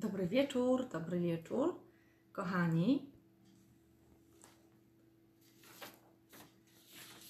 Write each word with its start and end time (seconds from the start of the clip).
Dobry 0.00 0.26
wieczór, 0.26 0.88
dobry 0.88 1.20
wieczór, 1.20 1.74
kochani. 2.32 3.06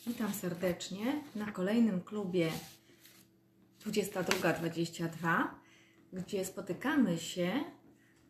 Witam 0.07 0.33
serdecznie 0.33 1.23
na 1.37 1.53
kolejnym 1.53 2.01
klubie 2.01 2.51
22.22, 3.87 5.45
gdzie 6.13 6.45
spotykamy 6.45 7.19
się 7.19 7.65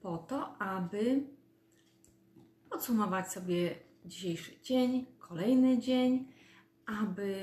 po 0.01 0.19
to, 0.19 0.59
aby 0.59 1.23
podsumować 2.71 3.33
sobie 3.33 3.75
dzisiejszy 4.05 4.61
dzień, 4.63 5.07
kolejny 5.19 5.79
dzień, 5.79 6.29
aby 6.87 7.35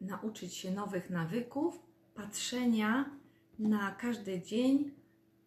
nauczyć 0.00 0.54
się 0.54 0.70
nowych 0.70 1.10
nawyków, 1.10 1.82
patrzenia 2.14 3.10
na 3.58 3.90
każdy 3.90 4.42
dzień 4.42 4.95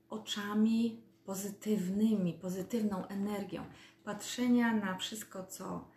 oczami 0.10 1.02
pozytywnymi, 1.25 2.34
pozytywną 2.34 3.07
energią, 3.07 3.65
patrzenia 4.04 4.74
na 4.74 4.97
wszystko, 4.97 5.46
co 5.46 5.88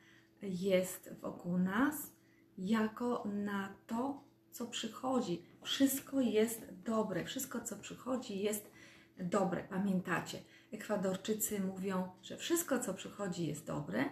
jest 0.43 1.15
wokół 1.21 1.59
nas, 1.59 2.13
jako 2.59 3.25
na 3.35 3.75
to, 3.87 4.25
co 4.51 4.67
przychodzi. 4.67 5.43
Wszystko 5.63 6.21
jest 6.21 6.67
dobre, 6.85 7.25
wszystko, 7.25 7.61
co 7.61 7.77
przychodzi, 7.77 8.39
jest 8.39 8.71
dobre. 9.19 9.65
Pamiętacie, 9.65 10.39
Ekwadorczycy 10.73 11.61
mówią, 11.61 12.09
że 12.23 12.37
wszystko, 12.37 12.79
co 12.79 12.95
przychodzi, 12.95 13.47
jest 13.47 13.67
dobre, 13.67 14.05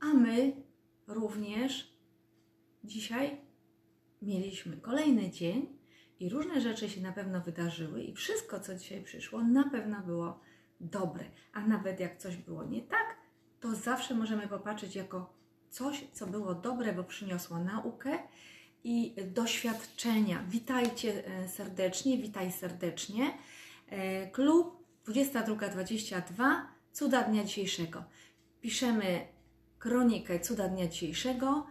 a 0.00 0.06
my 0.06 0.52
również 1.06 1.96
dzisiaj 2.84 3.40
mieliśmy 4.22 4.76
kolejny 4.76 5.30
dzień 5.30 5.78
i 6.22 6.28
różne 6.28 6.60
rzeczy 6.60 6.90
się 6.90 7.00
na 7.00 7.12
pewno 7.12 7.40
wydarzyły, 7.40 8.02
i 8.02 8.14
wszystko, 8.14 8.60
co 8.60 8.74
dzisiaj 8.74 9.02
przyszło, 9.02 9.42
na 9.42 9.70
pewno 9.70 10.02
było 10.02 10.40
dobre. 10.80 11.24
A 11.52 11.60
nawet 11.60 12.00
jak 12.00 12.18
coś 12.18 12.36
było 12.36 12.64
nie 12.64 12.82
tak, 12.82 13.16
to 13.60 13.74
zawsze 13.74 14.14
możemy 14.14 14.48
popatrzeć 14.48 14.96
jako 14.96 15.32
coś, 15.70 16.04
co 16.12 16.26
było 16.26 16.54
dobre, 16.54 16.92
bo 16.92 17.04
przyniosło 17.04 17.58
naukę 17.58 18.18
i 18.84 19.14
doświadczenia. 19.26 20.44
Witajcie 20.48 21.26
e, 21.26 21.48
serdecznie, 21.48 22.18
witaj 22.18 22.52
serdecznie. 22.52 23.38
E, 23.88 24.30
klub 24.30 24.86
22.22 25.08 26.62
Cuda 26.92 27.22
Dnia 27.22 27.44
Dzisiejszego. 27.44 28.04
Piszemy 28.60 29.26
kronikę 29.78 30.40
Cuda 30.40 30.68
Dnia 30.68 30.86
Dzisiejszego 30.86 31.66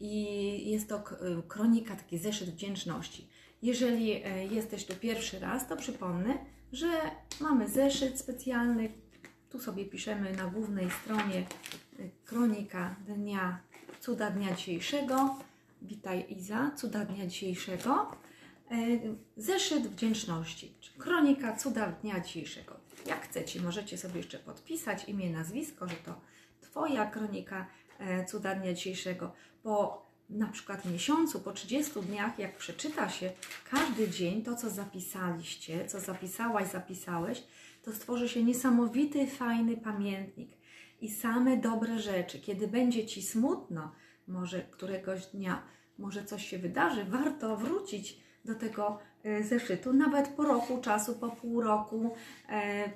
i 0.00 0.70
jest 0.70 0.88
to 0.88 1.02
kronika, 1.48 1.96
taki 1.96 2.18
zeszyt 2.18 2.50
wdzięczności. 2.50 3.28
Jeżeli 3.66 4.12
e, 4.12 4.46
jesteś 4.46 4.84
tu 4.84 4.94
pierwszy 4.94 5.38
raz, 5.38 5.68
to 5.68 5.76
przypomnę, 5.76 6.38
że 6.72 6.86
mamy 7.40 7.68
zeszyt 7.68 8.20
specjalny. 8.20 8.88
Tu 9.50 9.60
sobie 9.60 9.84
piszemy 9.84 10.32
na 10.32 10.46
głównej 10.46 10.90
stronie 10.90 11.38
e, 11.38 11.44
kronika 12.24 12.96
dnia, 13.06 13.60
cuda 14.00 14.30
dnia 14.30 14.54
dzisiejszego. 14.54 15.38
Witaj 15.82 16.26
Iza, 16.28 16.70
cuda 16.76 17.04
dnia 17.04 17.26
dzisiejszego. 17.26 18.10
E, 18.70 18.76
zeszyt 19.36 19.86
wdzięczności, 19.86 20.74
kronika 20.98 21.56
cuda 21.56 21.86
dnia 21.92 22.20
dzisiejszego. 22.20 22.76
Jak 23.06 23.24
chcecie, 23.24 23.62
możecie 23.62 23.98
sobie 23.98 24.16
jeszcze 24.16 24.38
podpisać 24.38 25.08
imię, 25.08 25.30
nazwisko, 25.30 25.88
że 25.88 25.96
to 25.96 26.20
Twoja 26.60 27.06
kronika 27.06 27.66
cuda 28.26 28.54
dnia 28.54 28.74
dzisiejszego, 28.74 29.32
bo 29.64 30.05
na 30.30 30.46
przykład 30.46 30.84
miesiącu, 30.84 31.40
po 31.40 31.52
30 31.52 32.00
dniach, 32.00 32.38
jak 32.38 32.56
przeczyta 32.56 33.08
się 33.08 33.32
każdy 33.70 34.08
dzień 34.10 34.42
to, 34.42 34.56
co 34.56 34.70
zapisaliście, 34.70 35.86
co 35.86 36.00
zapisałaś, 36.00 36.70
zapisałeś, 36.70 37.44
to 37.82 37.92
stworzy 37.92 38.28
się 38.28 38.44
niesamowity, 38.44 39.26
fajny 39.26 39.76
pamiętnik. 39.76 40.50
I 41.00 41.10
same 41.10 41.56
dobre 41.56 41.98
rzeczy. 41.98 42.40
Kiedy 42.40 42.68
będzie 42.68 43.06
ci 43.06 43.22
smutno, 43.22 43.92
może 44.28 44.62
któregoś 44.62 45.26
dnia, 45.26 45.62
może 45.98 46.24
coś 46.24 46.46
się 46.46 46.58
wydarzy, 46.58 47.04
warto 47.04 47.56
wrócić 47.56 48.20
do 48.44 48.54
tego 48.54 48.98
e, 49.24 49.44
zeszytu, 49.44 49.92
nawet 49.92 50.28
po 50.28 50.44
roku 50.44 50.80
czasu, 50.80 51.14
po 51.14 51.28
pół 51.28 51.60
roku, 51.60 52.14
e, 52.48 52.90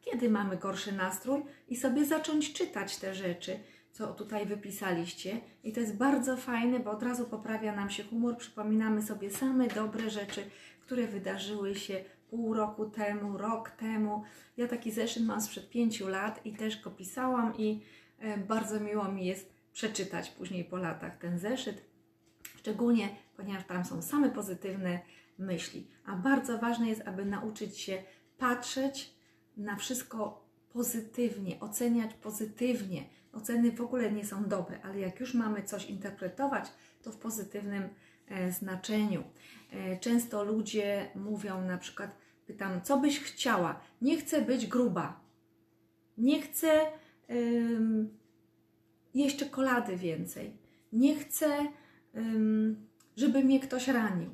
kiedy 0.00 0.30
mamy 0.30 0.56
gorszy 0.56 0.92
nastrój, 0.92 1.42
i 1.68 1.76
sobie 1.76 2.04
zacząć 2.04 2.52
czytać 2.52 2.96
te 2.96 3.14
rzeczy 3.14 3.60
co 4.00 4.14
tutaj 4.14 4.46
wypisaliście. 4.46 5.40
I 5.64 5.72
to 5.72 5.80
jest 5.80 5.96
bardzo 5.96 6.36
fajne, 6.36 6.80
bo 6.80 6.90
od 6.90 7.02
razu 7.02 7.24
poprawia 7.24 7.76
nam 7.76 7.90
się 7.90 8.04
humor, 8.04 8.36
przypominamy 8.36 9.02
sobie 9.02 9.30
same 9.30 9.68
dobre 9.68 10.10
rzeczy, 10.10 10.42
które 10.80 11.06
wydarzyły 11.06 11.74
się 11.74 12.04
pół 12.30 12.54
roku 12.54 12.90
temu, 12.90 13.38
rok 13.38 13.70
temu. 13.70 14.22
Ja 14.56 14.68
taki 14.68 14.90
zeszyt 14.90 15.26
mam 15.26 15.40
sprzed 15.40 15.70
pięciu 15.70 16.08
lat 16.08 16.46
i 16.46 16.52
też 16.52 16.82
go 16.82 16.90
pisałam 16.90 17.56
i 17.58 17.82
e, 18.18 18.38
bardzo 18.38 18.80
miło 18.80 19.12
mi 19.12 19.26
jest 19.26 19.52
przeczytać 19.72 20.30
później 20.30 20.64
po 20.64 20.76
latach 20.76 21.18
ten 21.18 21.38
zeszyt. 21.38 21.84
Szczególnie, 22.56 23.08
ponieważ 23.36 23.64
tam 23.64 23.84
są 23.84 24.02
same 24.02 24.30
pozytywne 24.30 25.00
myśli. 25.38 25.86
A 26.06 26.16
bardzo 26.16 26.58
ważne 26.58 26.88
jest, 26.88 27.02
aby 27.08 27.24
nauczyć 27.24 27.78
się 27.78 28.02
patrzeć 28.38 29.14
na 29.56 29.76
wszystko 29.76 30.44
pozytywnie, 30.72 31.60
oceniać 31.60 32.14
pozytywnie, 32.14 33.04
oceny 33.32 33.72
w 33.72 33.80
ogóle 33.80 34.12
nie 34.12 34.26
są 34.26 34.44
dobre, 34.44 34.82
ale 34.82 34.98
jak 34.98 35.20
już 35.20 35.34
mamy 35.34 35.62
coś 35.62 35.90
interpretować, 35.90 36.64
to 37.02 37.12
w 37.12 37.16
pozytywnym 37.16 37.88
e, 38.28 38.52
znaczeniu. 38.52 39.24
E, 39.70 39.96
często 39.96 40.44
ludzie 40.44 41.10
mówią 41.14 41.64
na 41.64 41.78
przykład, 41.78 42.10
pytam, 42.46 42.82
co 42.82 42.98
byś 42.98 43.20
chciała? 43.20 43.80
Nie 44.02 44.16
chcę 44.16 44.42
być 44.42 44.66
gruba. 44.66 45.20
Nie 46.18 46.42
chcę 46.42 46.86
ym, 47.30 48.18
jeść 49.14 49.36
czekolady 49.36 49.96
więcej. 49.96 50.56
Nie 50.92 51.16
chcę, 51.16 51.66
ym, 52.16 52.86
żeby 53.16 53.44
mnie 53.44 53.60
ktoś 53.60 53.88
ranił. 53.88 54.30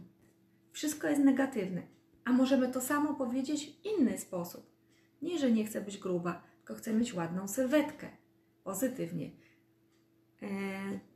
Wszystko 0.72 1.08
jest 1.08 1.22
negatywne. 1.22 1.82
A 2.24 2.32
możemy 2.32 2.68
to 2.68 2.80
samo 2.80 3.14
powiedzieć 3.14 3.66
w 3.66 3.86
inny 3.86 4.18
sposób. 4.18 4.75
Nie, 5.26 5.38
że 5.38 5.52
nie 5.52 5.64
chcę 5.64 5.80
być 5.80 5.98
gruba, 5.98 6.42
tylko 6.56 6.74
chcę 6.74 6.92
mieć 6.92 7.14
ładną 7.14 7.48
sylwetkę 7.48 8.08
pozytywnie. 8.64 9.30
E, 10.42 10.48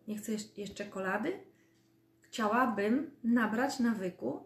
nie 0.08 0.16
chcę 0.16 0.32
jeść 0.32 0.74
czekolady? 0.74 1.32
Chciałabym 2.20 3.10
nabrać 3.24 3.78
nawyku 3.78 4.42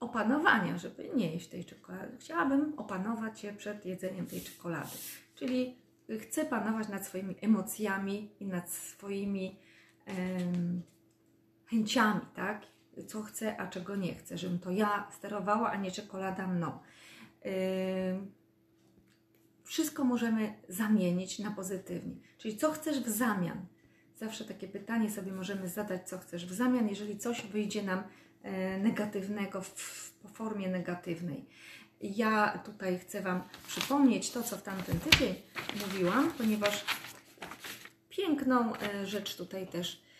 opanowania, 0.00 0.78
żeby 0.78 1.10
nie 1.16 1.32
jeść 1.32 1.48
tej 1.48 1.64
czekolady. 1.64 2.16
Chciałabym 2.18 2.78
opanować 2.78 3.40
się 3.40 3.52
przed 3.52 3.86
jedzeniem 3.86 4.26
tej 4.26 4.40
czekolady. 4.40 4.96
Czyli 5.34 5.76
chcę 6.20 6.44
panować 6.44 6.88
nad 6.88 7.06
swoimi 7.06 7.36
emocjami 7.40 8.30
i 8.40 8.46
nad 8.46 8.70
swoimi 8.70 9.58
um, 10.06 10.82
chęciami, 11.66 12.20
tak? 12.34 12.62
Co 13.06 13.22
chcę, 13.22 13.60
a 13.60 13.66
czego 13.66 13.96
nie 13.96 14.14
chcę, 14.14 14.38
żebym 14.38 14.58
to 14.58 14.70
ja 14.70 15.08
sterowała, 15.12 15.70
a 15.70 15.76
nie 15.76 15.90
czekolada 15.90 16.46
mną. 16.46 16.78
Um, 17.44 18.32
wszystko 19.64 20.04
możemy 20.04 20.54
zamienić 20.68 21.38
na 21.38 21.50
pozytywnie. 21.50 22.14
Czyli 22.38 22.56
co 22.56 22.72
chcesz 22.72 23.00
w 23.00 23.08
zamian? 23.08 23.66
Zawsze 24.16 24.44
takie 24.44 24.68
pytanie 24.68 25.10
sobie 25.10 25.32
możemy 25.32 25.68
zadać, 25.68 26.08
co 26.08 26.18
chcesz 26.18 26.46
w 26.46 26.52
zamian, 26.52 26.88
jeżeli 26.88 27.18
coś 27.18 27.42
wyjdzie 27.42 27.82
nam 27.82 28.02
e, 28.42 28.78
negatywnego, 28.78 29.62
w 29.62 30.12
formie 30.32 30.68
negatywnej. 30.68 31.46
Ja 32.00 32.58
tutaj 32.64 32.98
chcę 32.98 33.20
Wam 33.20 33.42
przypomnieć 33.66 34.30
to, 34.30 34.42
co 34.42 34.56
w 34.56 34.62
tamtym 34.62 35.00
tydzień 35.00 35.34
mówiłam, 35.86 36.32
ponieważ 36.38 36.84
piękną 38.08 38.76
e, 38.76 39.06
rzecz 39.06 39.36
tutaj 39.36 39.66
też 39.66 40.02
Yy, 40.02 40.11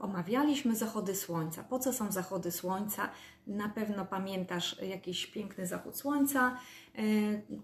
omawialiśmy 0.00 0.76
zachody 0.76 1.14
słońca. 1.14 1.64
Po 1.64 1.78
co 1.78 1.92
są 1.92 2.12
zachody 2.12 2.52
słońca? 2.52 3.10
Na 3.46 3.68
pewno 3.68 4.04
pamiętasz 4.04 4.82
jakiś 4.82 5.26
piękny 5.26 5.66
zachód 5.66 5.96
słońca, 5.96 6.56
yy, 6.94 7.02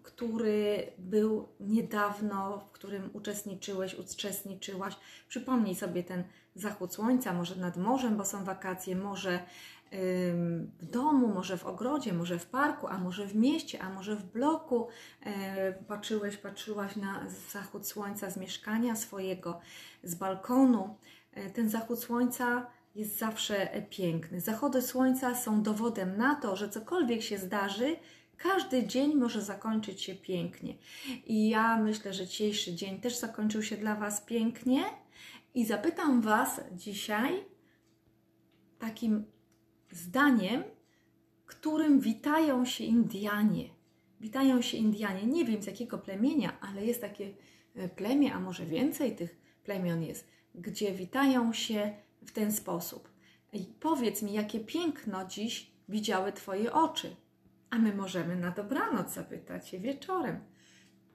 który 0.02 0.92
był 0.98 1.48
niedawno, 1.60 2.58
w 2.58 2.70
którym 2.70 3.10
uczestniczyłeś, 3.12 3.94
uczestniczyłaś. 3.94 4.96
Przypomnij 5.28 5.74
sobie 5.74 6.04
ten 6.04 6.24
zachód 6.54 6.94
słońca, 6.94 7.32
może 7.32 7.56
nad 7.56 7.76
morzem, 7.76 8.16
bo 8.16 8.24
są 8.24 8.44
wakacje, 8.44 8.96
może 8.96 9.40
w 9.92 10.86
domu, 10.86 11.28
może 11.28 11.56
w 11.56 11.66
ogrodzie, 11.66 12.12
może 12.12 12.38
w 12.38 12.46
parku, 12.46 12.86
a 12.86 12.98
może 12.98 13.26
w 13.26 13.36
mieście, 13.36 13.82
a 13.82 13.88
może 13.88 14.16
w 14.16 14.24
bloku. 14.24 14.88
Patrzyłeś, 15.88 16.36
patrzyłaś 16.36 16.96
na 16.96 17.26
zachód 17.52 17.86
słońca 17.86 18.30
z 18.30 18.36
mieszkania 18.36 18.96
swojego, 18.96 19.60
z 20.02 20.14
balkonu. 20.14 20.96
E, 21.32 21.50
ten 21.50 21.70
zachód 21.70 22.00
słońca 22.00 22.66
jest 22.94 23.18
zawsze 23.18 23.72
e, 23.72 23.82
piękny. 23.82 24.40
Zachody 24.40 24.82
słońca 24.82 25.34
są 25.34 25.62
dowodem 25.62 26.16
na 26.16 26.34
to, 26.34 26.56
że 26.56 26.68
cokolwiek 26.68 27.22
się 27.22 27.38
zdarzy, 27.38 27.96
każdy 28.36 28.86
dzień 28.86 29.14
może 29.14 29.42
zakończyć 29.42 30.02
się 30.02 30.14
pięknie. 30.14 30.74
I 31.26 31.48
ja 31.48 31.76
myślę, 31.76 32.14
że 32.14 32.26
dzisiejszy 32.26 32.74
dzień 32.74 33.00
też 33.00 33.16
zakończył 33.16 33.62
się 33.62 33.76
dla 33.76 33.94
Was 33.94 34.20
pięknie. 34.20 34.84
I 35.54 35.66
zapytam 35.66 36.20
Was 36.20 36.60
dzisiaj 36.72 37.44
takim 38.78 39.24
zdaniem, 39.90 40.64
którym 41.46 42.00
witają 42.00 42.64
się 42.64 42.84
Indianie. 42.84 43.68
Witają 44.20 44.62
się 44.62 44.76
Indianie. 44.76 45.26
Nie 45.26 45.44
wiem 45.44 45.62
z 45.62 45.66
jakiego 45.66 45.98
plemienia, 45.98 46.60
ale 46.60 46.86
jest 46.86 47.00
takie 47.00 47.34
e, 47.74 47.88
plemię, 47.88 48.34
a 48.34 48.40
może 48.40 48.66
więcej 48.66 49.16
tych 49.16 49.40
plemion 49.64 50.02
jest, 50.02 50.28
gdzie 50.54 50.92
witają 50.92 51.52
się 51.52 51.94
w 52.26 52.32
ten 52.32 52.52
sposób. 52.52 53.10
I 53.52 53.64
powiedz 53.80 54.22
mi, 54.22 54.32
jakie 54.32 54.60
piękno 54.60 55.24
dziś 55.24 55.70
widziały 55.88 56.32
Twoje 56.32 56.72
oczy. 56.72 57.16
A 57.70 57.78
my 57.78 57.94
możemy 57.94 58.36
na 58.36 58.50
dobranoc 58.50 59.12
zapytać 59.12 59.68
się 59.68 59.78
wieczorem. 59.78 60.40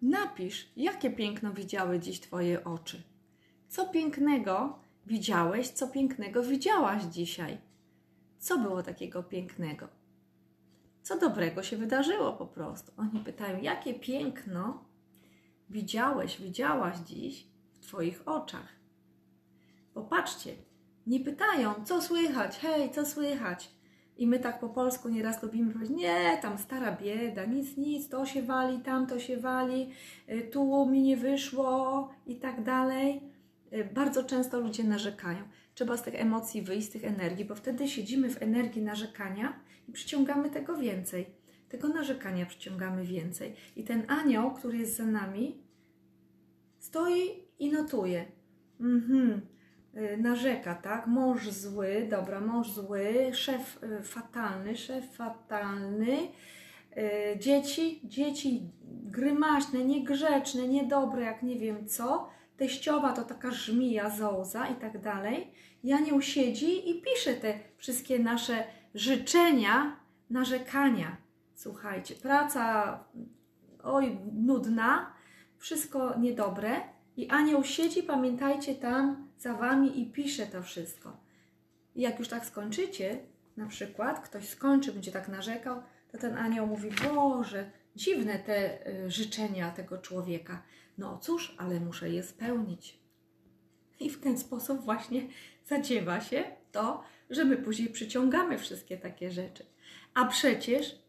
Napisz, 0.02 0.72
jakie 0.76 1.12
piękno 1.12 1.54
widziały 1.54 2.00
dziś 2.00 2.20
Twoje 2.20 2.64
oczy. 2.64 3.04
Co 3.68 3.88
pięknego 3.88 4.80
widziałeś, 5.06 5.70
co 5.70 5.88
pięknego 5.88 6.44
widziałaś 6.44 7.04
dzisiaj? 7.04 7.58
Co 8.38 8.58
było 8.58 8.84
takiego 8.84 9.24
pięknego? 9.24 9.88
Co 11.02 11.20
dobrego 11.20 11.64
się 11.64 11.78
wydarzyło 11.78 12.34
po 12.34 12.46
prostu? 12.46 12.92
Oni 12.98 13.20
pytają, 13.20 13.62
jakie 13.62 13.94
piękno 13.94 14.86
widziałeś, 15.70 16.42
widziałaś 16.42 16.98
dziś 16.98 17.48
w 17.74 17.80
Twoich 17.80 18.28
oczach? 18.28 18.68
Popatrzcie, 19.96 20.52
nie 21.08 21.20
pytają, 21.20 21.74
co 21.86 22.02
słychać, 22.02 22.58
hej, 22.58 22.92
co 22.92 23.06
słychać? 23.06 23.72
I 24.18 24.28
my 24.28 24.40
tak 24.40 24.60
po 24.60 24.70
polsku 24.70 25.10
nieraz 25.10 25.44
lubimy 25.44 25.74
powiedzieć, 25.74 25.98
nie, 25.98 26.38
tam 26.42 26.58
stara 26.58 26.92
bieda, 26.92 27.46
nic, 27.46 27.78
nic, 27.78 28.10
to 28.10 28.26
się 28.26 28.42
wali, 28.42 28.80
tam 28.80 29.08
to 29.08 29.20
się 29.20 29.38
wali, 29.38 29.92
y, 30.30 30.50
tu 30.52 30.86
mi 30.86 31.02
nie 31.02 31.18
wyszło 31.18 32.10
i 32.26 32.36
tak 32.36 32.64
dalej. 32.64 33.22
Y, 33.74 33.90
bardzo 33.94 34.24
często 34.24 34.60
ludzie 34.60 34.84
narzekają. 34.84 35.44
Trzeba 35.76 35.98
z 35.98 36.04
tych 36.04 36.16
emocji 36.16 36.62
wyjść, 36.62 36.88
z 36.88 36.92
tych 36.92 37.06
energii, 37.06 37.46
bo 37.46 37.56
wtedy 37.56 37.88
siedzimy 37.88 38.30
w 38.30 38.42
energii 38.42 38.82
narzekania 38.82 39.60
i 39.88 39.92
przyciągamy 39.92 40.50
tego 40.50 40.78
więcej. 40.78 41.26
Tego 41.70 41.88
narzekania 41.88 42.46
przyciągamy 42.46 43.06
więcej. 43.06 43.56
I 43.76 43.84
ten 43.84 44.04
anioł, 44.08 44.54
który 44.54 44.78
jest 44.78 44.98
za 44.98 45.06
nami, 45.06 45.64
stoi 46.80 47.44
i 47.60 47.72
notuje. 47.72 48.26
Mhm, 48.80 49.55
narzeka, 50.18 50.76
tak? 50.76 51.08
Mąż 51.08 51.50
zły, 51.50 52.08
dobra, 52.10 52.42
mąż 52.42 52.72
zły, 52.72 53.32
szef 53.34 53.84
y, 53.84 54.04
fatalny, 54.04 54.78
szef 54.78 55.16
fatalny, 55.16 56.18
y, 56.98 57.40
dzieci, 57.40 58.02
dzieci 58.04 58.72
grymaśne, 59.04 59.86
niegrzeczne, 59.86 60.68
niedobre, 60.68 61.22
jak 61.22 61.44
nie 61.44 61.60
wiem 61.60 61.88
co, 61.88 62.30
teściowa 62.58 63.14
to 63.14 63.24
taka 63.24 63.52
żmija, 63.52 64.10
zołza 64.10 64.68
i 64.68 64.76
tak 64.76 65.02
dalej. 65.02 65.52
Janioł 65.84 66.22
siedzi 66.22 66.90
i 66.90 67.02
pisze 67.02 67.34
te 67.34 67.60
wszystkie 67.78 68.20
nasze 68.20 68.64
życzenia, 68.96 70.00
narzekania. 70.30 71.18
Słuchajcie, 71.56 72.16
praca, 72.16 73.00
oj, 73.84 74.18
nudna, 74.34 75.14
wszystko 75.58 76.20
niedobre, 76.20 76.82
i 77.18 77.30
anioł 77.30 77.64
siedzi, 77.64 78.04
pamiętajcie, 78.04 78.76
tam 78.76 79.25
za 79.38 79.54
wami 79.54 80.02
i 80.02 80.06
pisze 80.12 80.46
to 80.46 80.64
wszystko. 80.64 81.18
I 81.96 82.02
jak 82.02 82.20
już 82.20 82.28
tak 82.28 82.46
skończycie, 82.46 83.20
na 83.58 83.68
przykład 83.68 84.20
ktoś 84.20 84.50
skończy, 84.50 84.94
będzie 84.94 85.12
tak 85.12 85.28
narzekał, 85.28 85.84
to 86.12 86.18
ten 86.18 86.38
anioł 86.38 86.68
mówi: 86.68 86.90
Boże, 87.04 87.72
dziwne 87.96 88.40
te 88.40 88.88
y, 88.88 89.12
życzenia 89.12 89.72
tego 89.72 89.98
człowieka. 89.98 90.64
No 90.98 91.18
cóż, 91.18 91.56
ale 91.58 91.80
muszę 91.80 92.10
je 92.10 92.24
spełnić. 92.24 93.00
I 94.00 94.10
w 94.10 94.20
ten 94.20 94.38
sposób 94.38 94.82
właśnie 94.82 95.28
zadziewa 95.66 96.22
się 96.22 96.44
to, 96.72 97.04
że 97.30 97.46
my 97.46 97.58
później 97.58 97.90
przyciągamy 97.90 98.58
wszystkie 98.58 98.98
takie 98.98 99.32
rzeczy. 99.32 99.66
A 100.14 100.26
przecież 100.26 101.00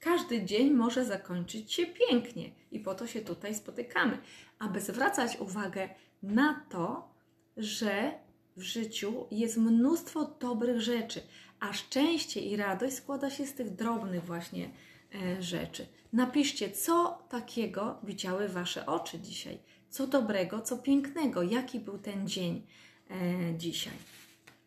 każdy 0.00 0.44
dzień 0.44 0.70
może 0.70 1.04
zakończyć 1.04 1.72
się 1.72 1.86
pięknie 1.86 2.50
i 2.70 2.80
po 2.80 2.94
to 2.94 3.06
się 3.06 3.20
tutaj 3.20 3.54
spotykamy, 3.54 4.18
aby 4.58 4.80
zwracać 4.80 5.40
uwagę 5.40 5.88
na 6.22 6.66
to, 6.70 7.11
że 7.56 8.12
w 8.56 8.62
życiu 8.62 9.26
jest 9.30 9.56
mnóstwo 9.56 10.24
dobrych 10.24 10.80
rzeczy, 10.80 11.22
a 11.60 11.72
szczęście 11.72 12.40
i 12.40 12.56
radość 12.56 12.96
składa 12.96 13.30
się 13.30 13.46
z 13.46 13.54
tych 13.54 13.74
drobnych 13.74 14.24
właśnie 14.24 14.70
e, 15.14 15.42
rzeczy. 15.42 15.86
Napiszcie, 16.12 16.70
co 16.70 17.22
takiego 17.28 17.98
widziały 18.02 18.48
Wasze 18.48 18.86
oczy 18.86 19.20
dzisiaj, 19.20 19.58
co 19.90 20.06
dobrego, 20.06 20.60
co 20.60 20.78
pięknego, 20.78 21.42
jaki 21.42 21.80
był 21.80 21.98
ten 21.98 22.28
dzień 22.28 22.66
e, 23.10 23.14
dzisiaj. 23.58 23.94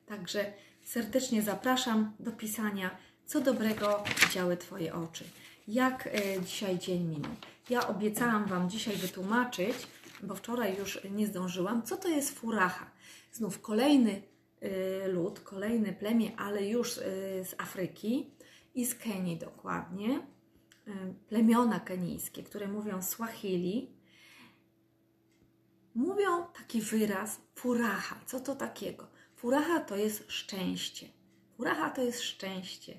Także 0.05 0.53
serdecznie 0.83 1.41
zapraszam 1.41 2.13
do 2.19 2.31
pisania 2.31 2.97
co 3.25 3.41
dobrego 3.41 4.03
widziały 4.21 4.57
Twoje 4.57 4.93
oczy? 4.95 5.23
Jak 5.67 6.07
e, 6.07 6.41
dzisiaj 6.41 6.79
dzień 6.79 7.03
minął? 7.03 7.31
Ja 7.69 7.87
obiecałam 7.87 8.45
Wam 8.45 8.69
dzisiaj 8.69 8.95
wytłumaczyć, 8.95 9.75
bo 10.23 10.35
wczoraj 10.35 10.77
już 10.77 10.99
nie 11.11 11.27
zdążyłam, 11.27 11.83
co 11.83 11.97
to 11.97 12.07
jest 12.07 12.39
furacha. 12.39 12.91
Znów 13.31 13.61
kolejny 13.61 14.21
e, 14.61 15.07
lud, 15.07 15.39
kolejne 15.39 15.93
plemię, 15.93 16.31
ale 16.37 16.65
już 16.65 16.97
e, 16.97 17.01
z 17.45 17.55
Afryki 17.57 18.31
i 18.75 18.85
z 18.85 18.95
Kenii 18.95 19.37
dokładnie. 19.37 20.27
Plemiona 21.29 21.79
kenijskie, 21.79 22.43
które 22.43 22.67
mówią 22.67 23.01
Swahili, 23.01 23.95
mówią 25.95 26.45
taki 26.57 26.81
wyraz 26.81 27.41
furacha. 27.55 28.19
Co 28.25 28.39
to 28.39 28.55
takiego? 28.55 29.07
Furacha 29.35 29.79
to 29.79 29.95
jest 29.95 30.31
szczęście. 30.31 31.07
Furacha 31.57 31.89
to 31.89 32.01
jest 32.01 32.21
szczęście. 32.21 32.93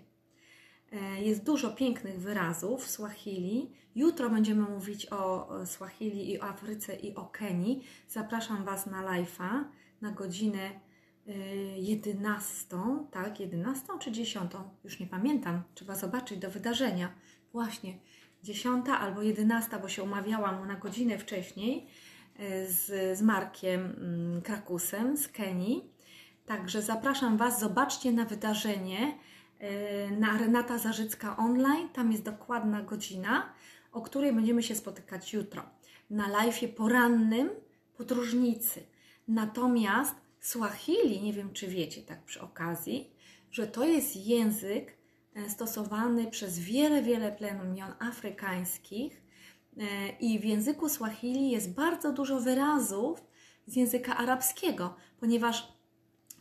E, 0.93 1.23
jest 1.23 1.45
dużo 1.45 1.71
pięknych 1.71 2.21
wyrazów 2.21 2.89
Swahili. 2.89 3.71
Jutro 3.95 4.31
będziemy 4.31 4.63
mówić 4.63 5.13
o 5.13 5.49
Swahili 5.67 6.31
i 6.31 6.41
o 6.41 6.45
Afryce 6.45 6.97
i 6.97 7.15
o 7.15 7.25
Kenii. 7.25 7.85
Zapraszam 8.09 8.65
Was 8.65 8.87
na 8.87 9.03
live'a 9.03 9.65
na 10.01 10.11
godzinę 10.11 10.71
11, 11.77 12.77
e, 12.77 13.07
tak, 13.11 13.41
11 13.41 13.99
czy 14.01 14.13
10, 14.13 14.53
już 14.85 15.01
nie 15.01 15.07
pamiętam, 15.07 15.63
trzeba 15.75 15.95
zobaczyć 15.95 16.39
do 16.39 16.51
wydarzenia. 16.51 17.13
Właśnie 17.53 17.99
10 18.43 18.87
albo 18.89 19.23
11, 19.23 19.79
bo 19.83 19.89
się 19.89 20.03
umawiałam 20.03 20.69
na 20.69 20.75
godzinę 20.75 21.19
wcześniej 21.19 21.87
e, 22.37 22.67
z, 22.67 23.19
z 23.19 23.23
Markiem 23.23 23.81
mm, 23.81 24.43
Krakusem 24.43 25.17
z 25.17 25.29
Kenii. 25.29 25.91
Także 26.47 26.83
zapraszam 26.83 27.37
Was, 27.37 27.61
zobaczcie 27.61 28.13
na 28.13 28.25
wydarzenie 28.25 29.19
na 30.19 30.39
Renata 30.39 30.79
Zarzycka 30.79 31.37
online. 31.37 31.89
Tam 31.89 32.13
jest 32.13 32.25
dokładna 32.25 32.83
godzina, 32.83 33.53
o 33.93 34.03
której 34.03 34.33
będziemy 34.33 34.63
się 34.63 34.75
spotykać 34.75 35.33
jutro. 35.33 35.63
Na 36.11 36.29
live 36.29 36.75
porannym 36.77 37.51
podróżnicy. 37.97 38.83
Natomiast 39.29 40.15
Swahili, 40.41 41.23
nie 41.23 41.33
wiem 41.33 41.53
czy 41.53 41.69
wiecie 41.69 42.03
tak 42.03 42.25
przy 42.25 42.41
okazji, 42.41 43.11
że 43.51 43.67
to 43.67 43.85
jest 43.85 44.17
język 44.17 44.97
e, 45.35 45.51
stosowany 45.51 46.31
przez 46.31 46.59
wiele, 46.59 47.03
wiele 47.03 47.33
plemion 47.33 47.93
afrykańskich 47.99 49.23
e, 49.79 50.09
i 50.21 50.39
w 50.39 50.45
języku 50.45 50.89
Swahili 50.89 51.51
jest 51.51 51.75
bardzo 51.75 52.13
dużo 52.13 52.41
wyrazów 52.41 53.25
z 53.67 53.77
języka 53.77 54.17
arabskiego, 54.17 54.95
ponieważ 55.21 55.76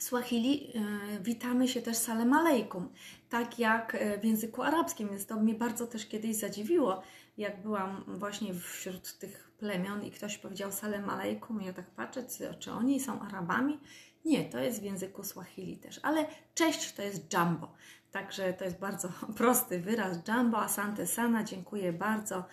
Swahili 0.06 0.72
e, 0.76 1.20
witamy 1.20 1.68
się 1.68 1.82
też 1.82 1.98
salem 1.98 2.34
alejkum, 2.34 2.90
tak 3.30 3.60
jak 3.60 3.96
e, 3.96 4.20
w 4.20 4.26
języku 4.26 4.62
arabskim, 4.64 5.10
więc 5.10 5.26
to 5.26 5.36
mnie 5.36 5.54
bardzo 5.54 5.88
też 5.88 6.06
kiedyś 6.06 6.36
zadziwiło, 6.36 7.02
jak 7.38 7.62
byłam 7.62 8.04
właśnie 8.08 8.54
wśród 8.54 9.18
tych 9.18 9.52
plemion 9.58 10.04
i 10.04 10.12
ktoś 10.12 10.38
powiedział 10.38 10.72
salem 10.72 11.10
alejkum, 11.10 11.62
ja 11.62 11.74
tak 11.74 11.86
patrzę, 11.92 12.24
czy 12.60 12.72
oni 12.72 13.00
są 13.00 13.22
Arabami? 13.22 13.80
Nie, 14.26 14.46
to 14.46 14.60
jest 14.60 14.80
w 14.80 14.84
języku 14.84 15.24
Swahili 15.24 15.78
też, 15.78 16.00
ale 16.04 16.26
cześć 16.56 16.94
to 16.94 17.02
jest 17.02 17.34
jumbo, 17.34 17.74
także 18.12 18.54
to 18.54 18.66
jest 18.66 18.80
bardzo 18.80 19.10
prosty 19.38 19.80
wyraz. 19.80 20.18
Jumbo, 20.28 20.58
asante 20.58 21.08
sana, 21.08 21.44
dziękuję 21.44 21.94
bardzo, 21.94 22.46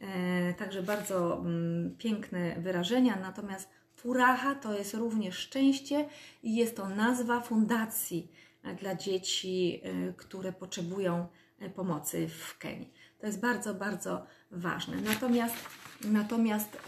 e, 0.00 0.54
także 0.54 0.82
bardzo 0.82 1.38
mm, 1.38 1.96
piękne 1.98 2.60
wyrażenia, 2.60 3.16
natomiast 3.16 3.83
Furaha 3.96 4.54
to 4.54 4.78
jest 4.78 4.94
również 4.94 5.38
szczęście 5.38 6.08
i 6.42 6.56
jest 6.56 6.76
to 6.76 6.88
nazwa 6.88 7.40
fundacji 7.40 8.28
e, 8.62 8.74
dla 8.74 8.94
dzieci, 8.94 9.80
e, 9.82 10.12
które 10.12 10.52
potrzebują 10.52 11.26
e, 11.58 11.70
pomocy 11.70 12.28
w 12.28 12.58
Kenii. 12.58 12.92
To 13.18 13.26
jest 13.26 13.40
bardzo, 13.40 13.74
bardzo 13.74 14.26
ważne. 14.50 14.96
Natomiast, 14.96 15.54
natomiast 16.04 16.78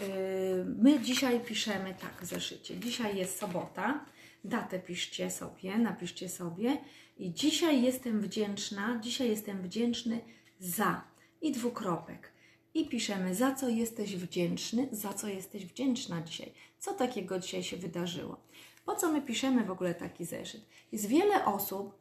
my 0.65 0.99
dzisiaj 0.99 1.39
piszemy 1.39 1.95
tak 2.01 2.21
w 2.21 2.25
zeszycie. 2.25 2.79
Dzisiaj 2.79 3.17
jest 3.17 3.39
sobota, 3.39 4.05
datę 4.43 4.79
piszcie 4.79 5.31
sobie, 5.31 5.77
napiszcie 5.77 6.29
sobie 6.29 6.77
i 7.17 7.33
dzisiaj 7.33 7.83
jestem 7.83 8.21
wdzięczna, 8.21 8.99
dzisiaj 9.01 9.29
jestem 9.29 9.61
wdzięczny 9.61 10.21
za 10.59 11.01
i 11.41 11.51
dwukropek 11.51 12.31
i 12.77 12.85
piszemy, 12.85 13.35
za 13.35 13.55
co 13.55 13.69
jesteś 13.69 14.15
wdzięczny, 14.15 14.87
za 14.91 15.13
co 15.13 15.27
jesteś 15.27 15.65
wdzięczna 15.65 16.21
dzisiaj, 16.21 16.51
co 16.79 16.93
takiego 16.93 17.39
dzisiaj 17.39 17.63
się 17.63 17.77
wydarzyło. 17.77 18.37
Po 18.85 18.95
co 18.95 19.11
my 19.11 19.21
piszemy 19.21 19.63
w 19.63 19.71
ogóle 19.71 19.95
taki 19.95 20.25
zeszyt? 20.25 20.61
Jest 20.91 21.07
wiele 21.07 21.45
osób, 21.45 21.97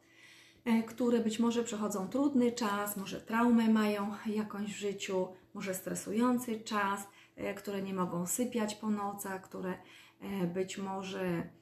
e, 0.64 0.82
które 0.82 1.20
być 1.20 1.38
może 1.38 1.64
przechodzą 1.64 2.08
trudny 2.08 2.52
czas, 2.52 2.96
może 2.96 3.20
traumę 3.20 3.68
mają 3.68 4.14
jakąś 4.26 4.74
w 4.74 4.78
życiu, 4.78 5.28
może 5.54 5.74
stresujący 5.74 6.60
czas, 6.60 7.08
e, 7.36 7.54
które 7.54 7.82
nie 7.82 7.94
mogą 7.94 8.26
sypiać 8.26 8.74
po 8.74 8.90
nocach, 8.90 9.42
które 9.42 9.74
e, 10.20 10.46
być 10.46 10.78
może 10.78 11.56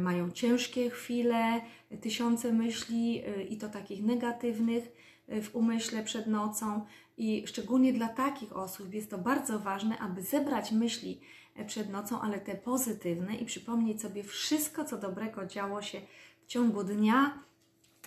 mają 0.00 0.30
ciężkie 0.30 0.90
chwile, 0.90 1.60
tysiące 2.00 2.52
myśli 2.52 3.22
i 3.48 3.56
to 3.56 3.68
takich 3.68 4.04
negatywnych 4.04 4.92
w 5.28 5.50
umyśle 5.52 6.02
przed 6.02 6.26
nocą. 6.26 6.86
I 7.16 7.46
szczególnie 7.46 7.92
dla 7.92 8.08
takich 8.08 8.56
osób 8.56 8.94
jest 8.94 9.10
to 9.10 9.18
bardzo 9.18 9.58
ważne, 9.58 9.98
aby 9.98 10.22
zebrać 10.22 10.72
myśli 10.72 11.20
przed 11.66 11.90
nocą, 11.90 12.20
ale 12.20 12.40
te 12.40 12.54
pozytywne 12.54 13.36
i 13.36 13.44
przypomnieć 13.44 14.02
sobie 14.02 14.24
wszystko, 14.24 14.84
co 14.84 14.98
dobrego 14.98 15.46
działo 15.46 15.82
się 15.82 16.00
w 16.42 16.46
ciągu 16.46 16.84
dnia, 16.84 17.38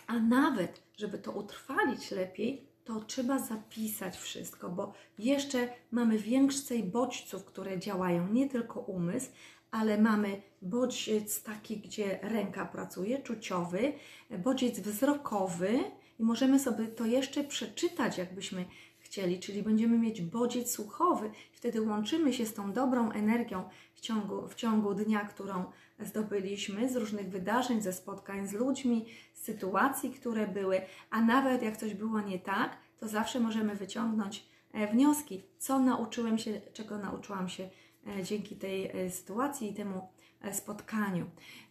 a 0.07 0.19
nawet, 0.19 0.83
żeby 0.97 1.17
to 1.17 1.31
utrwalić 1.31 2.11
lepiej, 2.11 2.69
to 2.83 2.99
trzeba 2.99 3.39
zapisać 3.39 4.17
wszystko, 4.17 4.69
bo 4.69 4.93
jeszcze 5.19 5.69
mamy 5.91 6.19
więcej 6.19 6.83
bodźców, 6.83 7.45
które 7.45 7.79
działają, 7.79 8.27
nie 8.27 8.49
tylko 8.49 8.79
umysł, 8.79 9.29
ale 9.71 9.97
mamy 9.97 10.41
bodziec 10.61 11.43
taki, 11.43 11.77
gdzie 11.77 12.19
ręka 12.21 12.65
pracuje, 12.65 13.21
czuciowy, 13.21 13.93
bodziec 14.29 14.79
wzrokowy. 14.79 15.83
I 16.19 16.23
możemy 16.23 16.59
sobie 16.59 16.87
to 16.87 17.05
jeszcze 17.05 17.43
przeczytać, 17.43 18.17
jakbyśmy 18.17 18.65
chcieli, 19.09 19.39
czyli 19.39 19.63
będziemy 19.63 19.97
mieć 19.97 20.21
bodziec 20.21 20.71
słuchowy. 20.71 21.31
Wtedy 21.51 21.81
łączymy 21.81 22.33
się 22.33 22.45
z 22.45 22.53
tą 22.53 22.73
dobrą 22.73 23.11
energią 23.11 23.69
w 23.93 24.01
ciągu, 24.01 24.47
w 24.47 24.55
ciągu 24.55 24.93
dnia, 24.93 25.19
którą 25.19 25.65
zdobyliśmy 25.99 26.89
z 26.89 26.95
różnych 26.95 27.29
wydarzeń, 27.29 27.81
ze 27.81 27.93
spotkań 27.93 28.47
z 28.47 28.53
ludźmi, 28.53 29.05
z 29.33 29.41
sytuacji, 29.41 30.09
które 30.09 30.47
były, 30.47 30.81
a 31.09 31.21
nawet 31.21 31.61
jak 31.61 31.77
coś 31.77 31.93
było 31.93 32.21
nie 32.21 32.39
tak, 32.39 32.77
to 32.99 33.07
zawsze 33.07 33.39
możemy 33.39 33.75
wyciągnąć 33.75 34.45
e, 34.73 34.87
wnioski, 34.87 35.43
co 35.57 35.79
nauczyłem 35.79 36.37
się, 36.37 36.61
czego 36.73 36.97
nauczyłam 36.97 37.49
się 37.49 37.69
e, 38.07 38.23
dzięki 38.23 38.55
tej 38.55 38.87
e, 38.87 39.11
sytuacji 39.11 39.71
i 39.71 39.73
temu 39.73 40.07
spotkaniu. 40.51 41.29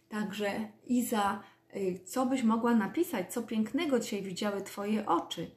Także 0.09 0.67
Iza, 0.87 1.43
co 2.05 2.25
byś 2.25 2.43
mogła 2.43 2.75
napisać, 2.75 3.33
co 3.33 3.43
pięknego 3.43 3.99
dzisiaj 3.99 4.21
widziały 4.21 4.61
Twoje 4.61 5.05
oczy? 5.05 5.51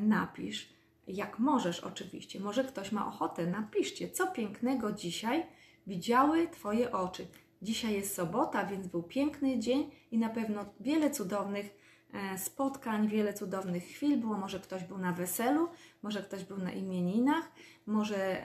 Napisz, 0.00 0.79
jak 1.12 1.38
możesz 1.38 1.80
oczywiście. 1.80 2.40
Może 2.40 2.64
ktoś 2.64 2.92
ma 2.92 3.06
ochotę, 3.06 3.46
napiszcie, 3.46 4.10
co 4.10 4.26
pięknego 4.26 4.92
dzisiaj 4.92 5.46
widziały 5.86 6.48
Twoje 6.48 6.92
oczy. 6.92 7.26
Dzisiaj 7.62 7.94
jest 7.94 8.14
sobota, 8.14 8.66
więc 8.66 8.86
był 8.86 9.02
piękny 9.02 9.58
dzień 9.58 9.90
i 10.10 10.18
na 10.18 10.28
pewno 10.28 10.64
wiele 10.80 11.10
cudownych 11.10 11.66
e, 12.12 12.38
spotkań, 12.38 13.08
wiele 13.08 13.34
cudownych 13.34 13.84
chwil 13.84 14.18
było. 14.18 14.38
Może 14.38 14.60
ktoś 14.60 14.84
był 14.84 14.98
na 14.98 15.12
weselu, 15.12 15.68
może 16.02 16.22
ktoś 16.22 16.44
był 16.44 16.58
na 16.58 16.72
imieninach, 16.72 17.52
może 17.86 18.42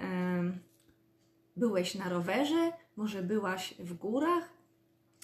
byłeś 1.56 1.96
na 1.96 2.10
rowerze, 2.10 2.72
może 2.96 3.24
byłaś 3.24 3.74
w 3.80 3.94
górach, 3.94 4.50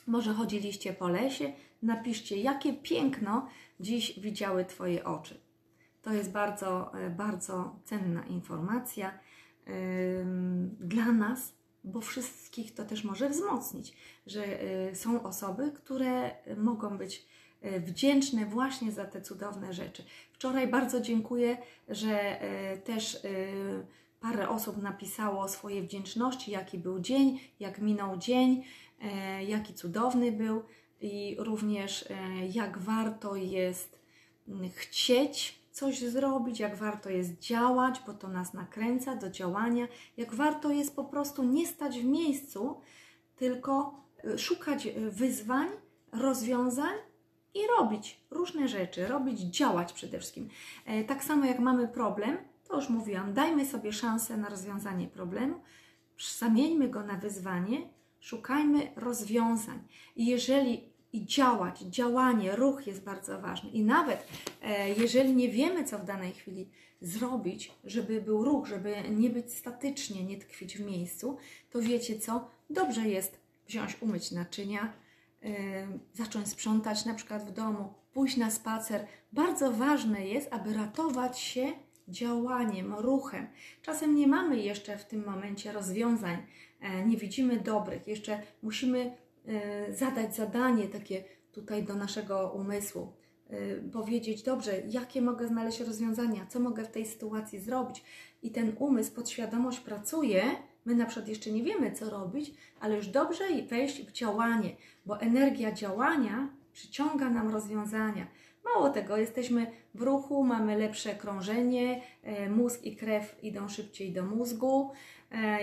może 0.08 0.34
chodziliście 0.34 0.94
po 0.94 1.08
lesie. 1.08 1.54
Napiszcie, 1.82 2.38
jakie 2.38 2.74
piękno 2.74 3.48
dziś 3.80 4.20
widziały 4.20 4.66
Twoje 4.66 5.06
oczy. 5.06 5.50
To 6.01 6.13
jest 6.13 6.31
bardzo, 6.31 6.93
e, 6.93 7.10
bardzo 7.10 7.75
cenna 7.86 8.25
informacja 8.25 9.20
dla 10.79 11.12
nas, 11.12 11.53
bo 11.84 12.01
wszystkich 12.01 12.74
to 12.74 12.86
też 12.86 13.03
może 13.03 13.29
wzmocnić, 13.29 13.93
że 14.27 14.63
y, 14.91 14.96
są 14.96 15.24
osoby, 15.24 15.72
które 15.72 16.36
mogą 16.58 16.98
być 16.98 17.25
y, 17.65 17.79
wdzięczne 17.79 18.46
właśnie 18.46 18.91
za 18.91 19.05
te 19.05 19.22
cudowne 19.22 19.74
rzeczy. 19.74 20.03
Wczoraj 20.34 20.67
bardzo 20.67 21.01
dziękuję, 21.01 21.58
że 21.89 22.39
też 22.84 23.17
parę 24.20 24.50
osób 24.50 24.81
napisało 24.81 25.48
swoje 25.48 25.81
wdzięczności, 25.84 26.51
jaki 26.51 26.77
był 26.77 27.00
dzień, 27.00 27.39
jak 27.60 27.79
minął 27.79 28.17
dzień, 28.17 28.63
jaki 29.48 29.74
cudowny 29.74 30.31
był 30.31 30.63
i 31.01 31.36
również 31.39 32.05
jak 32.53 32.77
warto 32.77 33.36
jest 33.36 34.00
chcieć 34.75 35.61
coś 35.72 36.00
zrobić, 36.00 36.60
jak 36.60 36.75
warto 36.75 37.10
jest 37.10 37.40
działać, 37.40 38.01
bo 38.08 38.13
to 38.13 38.28
nas 38.28 38.54
nakręca 38.54 39.16
do 39.16 39.30
działania, 39.30 39.88
jak 40.18 40.34
warto 40.34 40.70
jest 40.70 40.96
po 40.96 41.06
prostu 41.06 41.44
nie 41.44 41.68
stać 41.68 42.00
w 42.00 42.06
miejscu, 42.06 42.82
tylko 43.36 44.04
e, 44.24 44.38
szukać 44.38 44.88
e, 44.88 45.10
wyzwań, 45.10 45.68
rozwiązań 46.12 46.96
i 47.54 47.60
robić 47.78 48.25
różne 48.32 48.68
rzeczy, 48.68 49.08
robić, 49.08 49.40
działać 49.40 49.94
przede 49.94 50.20
wszystkim. 50.20 50.50
E, 50.86 51.04
tak 51.04 51.24
samo 51.24 51.46
jak 51.46 51.60
mamy 51.60 51.88
problem, 51.88 52.38
to 52.68 52.75
już 52.75 52.90
mówiłam, 52.90 53.34
dajmy 53.34 53.66
sobie 53.66 53.94
szansę 53.94 54.38
na 54.38 54.50
rozwiązanie 54.50 55.08
problemu, 55.08 55.62
zamieńmy 56.40 56.90
go 56.90 57.04
na 57.04 57.18
wyzwanie, 57.18 57.90
szukajmy 58.20 58.92
rozwiązań. 58.96 59.80
I 60.16 60.25
jeżeli 60.25 60.91
i 61.13 61.25
działać. 61.25 61.80
Działanie, 61.80 62.56
ruch 62.56 62.88
jest 62.88 63.03
bardzo 63.03 63.41
ważny. 63.41 63.70
I 63.70 63.84
nawet 63.84 64.27
e, 64.62 64.89
jeżeli 64.89 65.36
nie 65.36 65.50
wiemy, 65.50 65.84
co 65.84 66.00
w 66.00 66.06
danej 66.06 66.34
chwili 66.34 66.70
zrobić, 67.01 67.72
żeby 67.84 68.22
był 68.22 68.44
ruch, 68.44 68.68
żeby 68.68 68.96
nie 69.10 69.30
być 69.30 69.53
statycznie, 69.53 70.24
nie 70.24 70.38
tkwić 70.38 70.77
w 70.77 70.86
miejscu, 70.86 71.38
to 71.70 71.82
wiecie 71.82 72.20
co? 72.20 72.50
Dobrze 72.70 73.01
jest 73.08 73.39
wziąć, 73.68 73.98
umyć 74.01 74.32
naczynia, 74.32 74.94
e, 75.44 75.50
zacząć 76.13 76.48
sprzątać 76.48 77.06
na 77.06 77.13
przykład 77.13 77.44
w 77.44 77.51
domu, 77.51 77.94
pójść 78.13 78.38
na 78.38 78.51
spacer. 78.51 79.08
Bardzo 79.32 79.72
ważne 79.72 80.27
jest, 80.27 80.48
aby 80.53 80.74
ratować 80.74 81.39
się 81.39 81.72
działaniem, 82.08 82.94
ruchem. 82.94 83.48
Czasem 83.82 84.15
nie 84.15 84.27
mamy 84.27 84.58
jeszcze 84.58 84.98
w 84.98 85.06
tym 85.06 85.25
momencie 85.25 85.72
rozwiązań, 85.72 86.38
e, 86.82 87.06
nie 87.06 87.18
widzimy 87.18 87.60
dobrych, 87.60 88.08
jeszcze 88.08 88.41
musimy 88.63 89.18
zadać 89.90 90.36
zadanie 90.36 90.88
takie 90.88 91.24
tutaj 91.52 91.84
do 91.84 91.96
naszego 91.96 92.52
umysłu, 92.56 93.14
e, 93.50 93.76
powiedzieć, 93.76 94.44
dobrze, 94.44 94.82
jakie 94.90 95.22
mogę 95.22 95.48
znaleźć 95.48 95.80
rozwiązania, 95.80 96.46
co 96.50 96.60
mogę 96.60 96.86
w 96.86 96.92
tej 96.92 97.06
sytuacji 97.06 97.60
zrobić. 97.60 98.04
I 98.44 98.52
ten 98.52 98.76
umysł, 98.80 99.14
podświadomość 99.14 99.80
pracuje, 99.80 100.44
my 100.86 100.96
na 100.96 101.06
przykład 101.06 101.28
jeszcze 101.28 101.52
nie 101.52 101.64
wiemy, 101.64 101.92
co 101.92 102.10
robić, 102.10 102.54
ale 102.80 102.96
już 102.96 103.08
dobrze 103.08 103.44
wejść 103.70 104.04
w 104.04 104.12
działanie, 104.12 104.76
bo 105.06 105.22
energia 105.22 105.72
działania 105.72 106.50
przyciąga 106.74 107.30
nam 107.30 107.50
rozwiązania. 107.50 108.28
Mało 108.66 108.90
tego, 108.90 109.18
jesteśmy 109.18 109.72
w 109.96 110.02
ruchu, 110.02 110.44
mamy 110.44 110.78
lepsze 110.78 111.16
krążenie, 111.16 112.02
e, 112.24 112.50
mózg 112.50 112.84
i 112.84 112.96
krew 112.96 113.44
idą 113.44 113.70
szybciej 113.70 114.12
do 114.12 114.24
mózgu, 114.24 114.92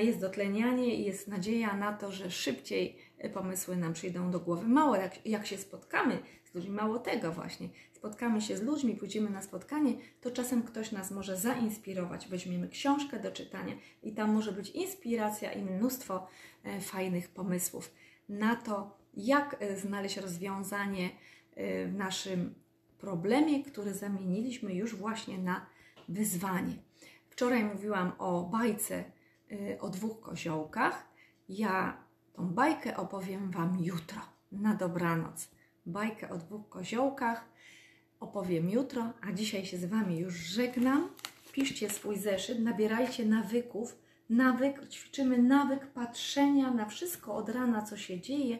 jest 0.00 0.20
dotlenianie 0.20 0.94
i 0.94 1.04
jest 1.04 1.28
nadzieja 1.28 1.76
na 1.76 1.92
to, 1.92 2.12
że 2.12 2.30
szybciej 2.30 2.96
pomysły 3.32 3.76
nam 3.76 3.92
przyjdą 3.92 4.30
do 4.30 4.40
głowy. 4.40 4.68
Mało 4.68 4.96
jak, 4.96 5.26
jak 5.26 5.46
się 5.46 5.58
spotkamy 5.58 6.18
z 6.44 6.54
ludźmi, 6.54 6.70
mało 6.70 6.98
tego 6.98 7.32
właśnie. 7.32 7.68
Spotkamy 7.92 8.40
się 8.40 8.56
z 8.56 8.62
ludźmi, 8.62 8.94
pójdziemy 8.94 9.30
na 9.30 9.42
spotkanie, 9.42 9.92
to 10.20 10.30
czasem 10.30 10.62
ktoś 10.62 10.92
nas 10.92 11.10
może 11.10 11.36
zainspirować. 11.36 12.28
Weźmiemy 12.28 12.68
książkę 12.68 13.20
do 13.20 13.32
czytania 13.32 13.74
i 14.02 14.12
tam 14.12 14.32
może 14.32 14.52
być 14.52 14.70
inspiracja 14.70 15.52
i 15.52 15.62
mnóstwo 15.62 16.26
e, 16.64 16.80
fajnych 16.80 17.28
pomysłów 17.28 17.94
na 18.28 18.56
to, 18.56 18.98
jak 19.14 19.56
e, 19.60 19.76
znaleźć 19.76 20.16
rozwiązanie 20.16 21.10
e, 21.54 21.86
w 21.86 21.94
naszym 21.94 22.54
problemie, 22.98 23.64
który 23.64 23.94
zamieniliśmy 23.94 24.74
już 24.74 24.96
właśnie 24.96 25.38
na 25.38 25.66
wyzwanie. 26.08 26.74
Wczoraj 27.30 27.64
mówiłam 27.64 28.12
o 28.18 28.42
bajce 28.42 29.04
o 29.80 29.88
dwóch 29.88 30.20
koziołkach. 30.20 31.08
Ja 31.48 32.07
Tą 32.38 32.48
bajkę 32.48 32.96
opowiem 32.96 33.50
Wam 33.50 33.78
jutro, 33.80 34.20
na 34.52 34.74
dobranoc. 34.74 35.48
Bajkę 35.86 36.30
o 36.30 36.38
dwóch 36.38 36.68
koziołkach 36.68 37.44
opowiem 38.20 38.70
jutro, 38.70 39.12
a 39.20 39.32
dzisiaj 39.32 39.66
się 39.66 39.78
z 39.78 39.84
Wami 39.84 40.18
już 40.18 40.34
żegnam. 40.34 41.08
Piszcie 41.52 41.90
swój 41.90 42.18
zeszyt, 42.18 42.60
nabierajcie 42.60 43.26
nawyków. 43.26 43.98
Nawyk, 44.30 44.88
ćwiczymy 44.88 45.38
nawyk 45.38 45.86
patrzenia 45.86 46.70
na 46.70 46.86
wszystko 46.86 47.34
od 47.34 47.48
rana, 47.48 47.82
co 47.82 47.96
się 47.96 48.20
dzieje, 48.20 48.58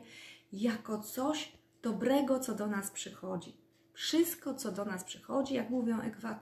jako 0.53 0.99
coś 0.99 1.53
dobrego, 1.83 2.41
co 2.41 2.55
do 2.55 2.67
nas 2.67 2.91
przychodzi. 2.91 3.57
Wszystko, 3.93 4.55
co 4.55 4.73
do 4.73 4.85
nas 4.85 5.05
przychodzi, 5.05 5.55
jak 5.55 5.71
mówią 5.71 5.99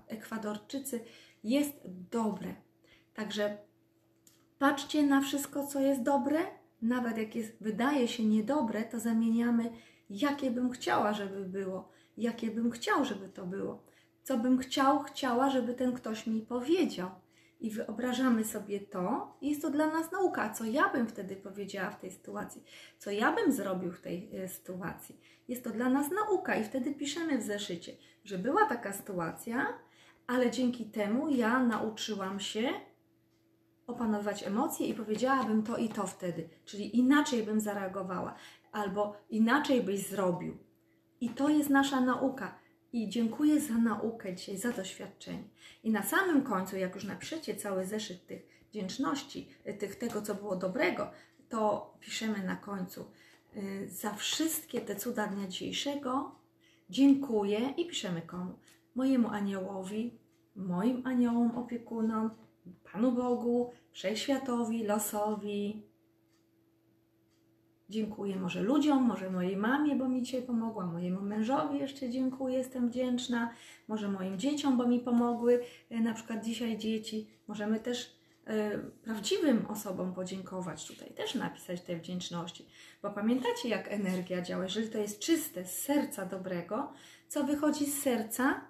Ekwadorczycy, 0.09 1.01
jest 1.45 1.73
dobre. 2.11 2.55
Także 3.15 3.59
patrzcie 4.59 5.03
na 5.03 5.21
wszystko, 5.21 5.67
co 5.67 5.81
jest 5.81 6.03
dobre, 6.03 6.39
nawet 6.83 7.19
jak 7.19 7.37
jest, 7.37 7.53
wydaje 7.61 8.09
się 8.09 8.25
niedobre, 8.25 8.85
to 8.85 9.01
zamieniamy, 9.01 9.71
jakie 10.11 10.51
bym 10.51 10.71
chciała, 10.71 11.13
żeby 11.13 11.45
było, 11.45 11.89
jakie 12.17 12.51
bym 12.51 12.71
chciał, 12.71 13.05
żeby 13.05 13.29
to 13.29 13.47
było, 13.47 13.83
co 14.23 14.39
bym 14.39 14.59
chciał, 14.59 15.03
chciała, 15.03 15.51
żeby 15.51 15.75
ten 15.75 15.93
ktoś 15.93 16.27
mi 16.27 16.43
powiedział. 16.43 17.11
i 17.61 17.71
wyobrażamy 17.71 18.45
sobie 18.45 18.81
to, 18.81 19.37
i 19.41 19.51
jest 19.51 19.63
to 19.63 19.71
dla 19.71 19.87
nas 19.87 20.13
nauka. 20.13 20.51
Co 20.51 20.65
ja 20.65 20.89
bym 20.89 21.07
wtedy 21.07 21.37
powiedziała 21.37 21.91
w 21.91 22.01
tej 22.01 22.11
sytuacji? 22.11 22.63
Co 22.99 23.11
ja 23.11 23.33
bym 23.33 23.53
zrobił 23.53 23.93
w 23.93 24.01
tej 24.01 24.37
e, 24.37 24.49
sytuacji? 24.49 25.21
Jest 25.49 25.65
to 25.65 25.71
dla 25.71 25.89
nas 25.89 26.11
nauka 26.11 26.57
i 26.57 26.65
wtedy 26.65 26.95
piszemy 26.95 27.39
w 27.39 27.43
zeszycie, 27.43 27.93
że 28.25 28.39
była 28.39 28.67
taka 28.69 28.93
sytuacja, 28.93 29.67
ale 30.27 30.51
dzięki 30.51 30.85
temu 30.85 31.29
ja 31.29 31.59
nauczyłam 31.59 32.41
się 32.41 32.69
opanować 33.87 34.43
emocje 34.43 34.87
i 34.87 34.95
powiedziałabym 34.95 35.63
to 35.63 35.77
i 35.77 35.89
to 35.89 36.07
wtedy, 36.07 36.49
czyli 36.65 36.99
inaczej 36.99 37.43
bym 37.43 37.61
zareagowała, 37.61 38.35
albo 38.73 39.17
inaczej 39.31 39.83
byś 39.83 40.07
zrobił. 40.07 40.57
I 41.21 41.31
to 41.31 41.49
jest 41.49 41.71
nasza 41.71 42.01
nauka. 42.01 42.59
I 42.93 43.09
dziękuję 43.09 43.61
za 43.61 43.79
naukę 43.79 44.35
dzisiaj, 44.35 44.57
za 44.57 44.73
doświadczenie. 44.73 45.45
I 45.83 45.91
na 45.91 46.03
samym 46.03 46.43
końcu, 46.43 46.77
jak 46.77 46.95
już 46.95 47.05
napiszecie 47.05 47.55
cały 47.55 47.85
zeszyt 47.85 48.27
tych 48.27 48.47
wdzięczności, 48.71 49.49
tych, 49.79 49.97
tego, 49.97 50.23
co 50.23 50.35
było 50.35 50.57
dobrego, 50.57 51.11
to 51.49 51.95
piszemy 52.01 52.45
na 52.45 52.57
końcu 52.57 53.05
y, 53.57 53.89
za 53.89 54.15
wszystkie 54.15 54.81
te 54.81 54.97
cuda 54.97 55.27
dnia 55.27 55.49
dzisiejszego 55.49 56.35
dziękuję 56.91 57.75
i 57.77 57.87
piszemy 57.87 58.23
komu? 58.23 58.59
Mojemu 58.95 59.29
aniołowi, 59.29 60.19
moim 60.57 61.07
aniołom 61.07 61.59
opiekunom, 61.59 62.31
Panu 62.97 63.13
Bogu, 63.13 63.73
Wszechświatowi, 63.93 64.85
losowi. 64.85 65.83
Dziękuję 67.89 68.37
może 68.37 68.63
ludziom, 68.63 69.03
może 69.03 69.31
mojej 69.31 69.57
mamie, 69.57 69.97
bo 69.97 70.09
mi 70.09 70.23
dzisiaj 70.23 70.43
pomogła, 70.43 70.87
mojemu 70.87 71.21
mężowi 71.21 71.79
jeszcze 71.79 72.11
dziękuję, 72.11 72.59
jestem 72.59 72.89
wdzięczna, 72.89 73.51
może 73.89 74.09
moim 74.09 74.39
dzieciom, 74.39 74.77
bo 74.77 74.87
mi 74.87 75.01
pomogły, 75.01 75.65
e, 75.91 76.01
na 76.01 76.15
przykład 76.15 76.45
dzisiaj 76.45 76.79
dzieci. 76.79 77.27
Możemy 77.49 77.81
też 77.81 78.17
y, 78.49 79.03
prawdziwym 79.03 79.67
osobom 79.67 80.15
podziękować, 80.15 80.87
tutaj 80.87 81.11
też 81.11 81.35
napisać 81.35 81.81
te 81.81 81.97
wdzięczności, 81.97 82.67
bo 83.03 83.11
pamiętacie, 83.11 83.69
jak 83.69 83.93
energia 83.93 84.43
działa, 84.43 84.65
jeżeli 84.65 84.89
to 84.89 84.99
jest 84.99 85.19
czyste, 85.19 85.65
z 85.65 85.79
serca 85.79 86.27
dobrego, 86.27 86.93
co 87.29 87.45
wychodzi 87.45 87.87
z 87.87 88.03
serca, 88.03 88.61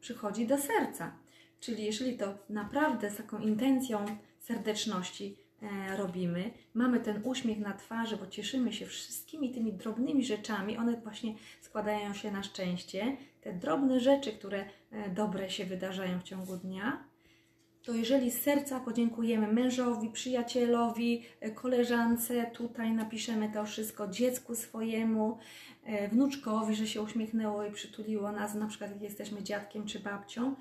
przychodzi 0.00 0.46
do 0.46 0.58
serca. 0.58 1.23
Czyli 1.64 1.84
jeżeli 1.84 2.16
to 2.16 2.34
naprawdę 2.50 3.10
z 3.10 3.16
taką 3.16 3.38
intencją 3.38 4.04
serdeczności 4.38 5.36
e, 5.62 5.96
robimy, 5.96 6.50
mamy 6.74 7.00
ten 7.00 7.20
uśmiech 7.24 7.58
na 7.58 7.72
twarzy, 7.74 8.16
bo 8.16 8.26
cieszymy 8.26 8.72
się 8.72 8.86
wszystkimi 8.86 9.50
tymi 9.54 9.72
drobnymi 9.72 10.24
rzeczami, 10.24 10.76
one 10.76 10.96
właśnie 10.96 11.34
składają 11.60 12.14
się 12.14 12.30
na 12.32 12.42
szczęście, 12.42 13.16
te 13.40 13.52
drobne 13.52 14.00
rzeczy, 14.00 14.32
które 14.32 14.64
e, 14.90 15.10
dobre 15.10 15.50
się 15.50 15.64
wydarzają 15.64 16.20
w 16.20 16.22
ciągu 16.22 16.56
dnia, 16.56 17.04
to 17.82 17.94
jeżeli 17.94 18.30
z 18.30 18.40
serca 18.40 18.80
podziękujemy 18.80 19.52
mężowi, 19.52 20.10
przyjacielowi, 20.10 21.22
e, 21.40 21.50
koleżance, 21.50 22.50
tutaj 22.54 22.92
napiszemy 22.92 23.50
to 23.52 23.64
wszystko, 23.64 24.08
dziecku 24.08 24.54
swojemu, 24.54 25.38
wnuczkowi, 26.12 26.74
że 26.74 26.86
się 26.86 27.02
uśmiechnęło 27.02 27.64
i 27.64 27.72
przytuliło 27.72 28.32
nas, 28.32 28.54
na 28.54 28.66
przykład 28.66 28.90
jak 28.90 29.02
jesteśmy 29.02 29.42
dziadkiem 29.42 29.86
czy 29.86 30.00
babcią, 30.00 30.54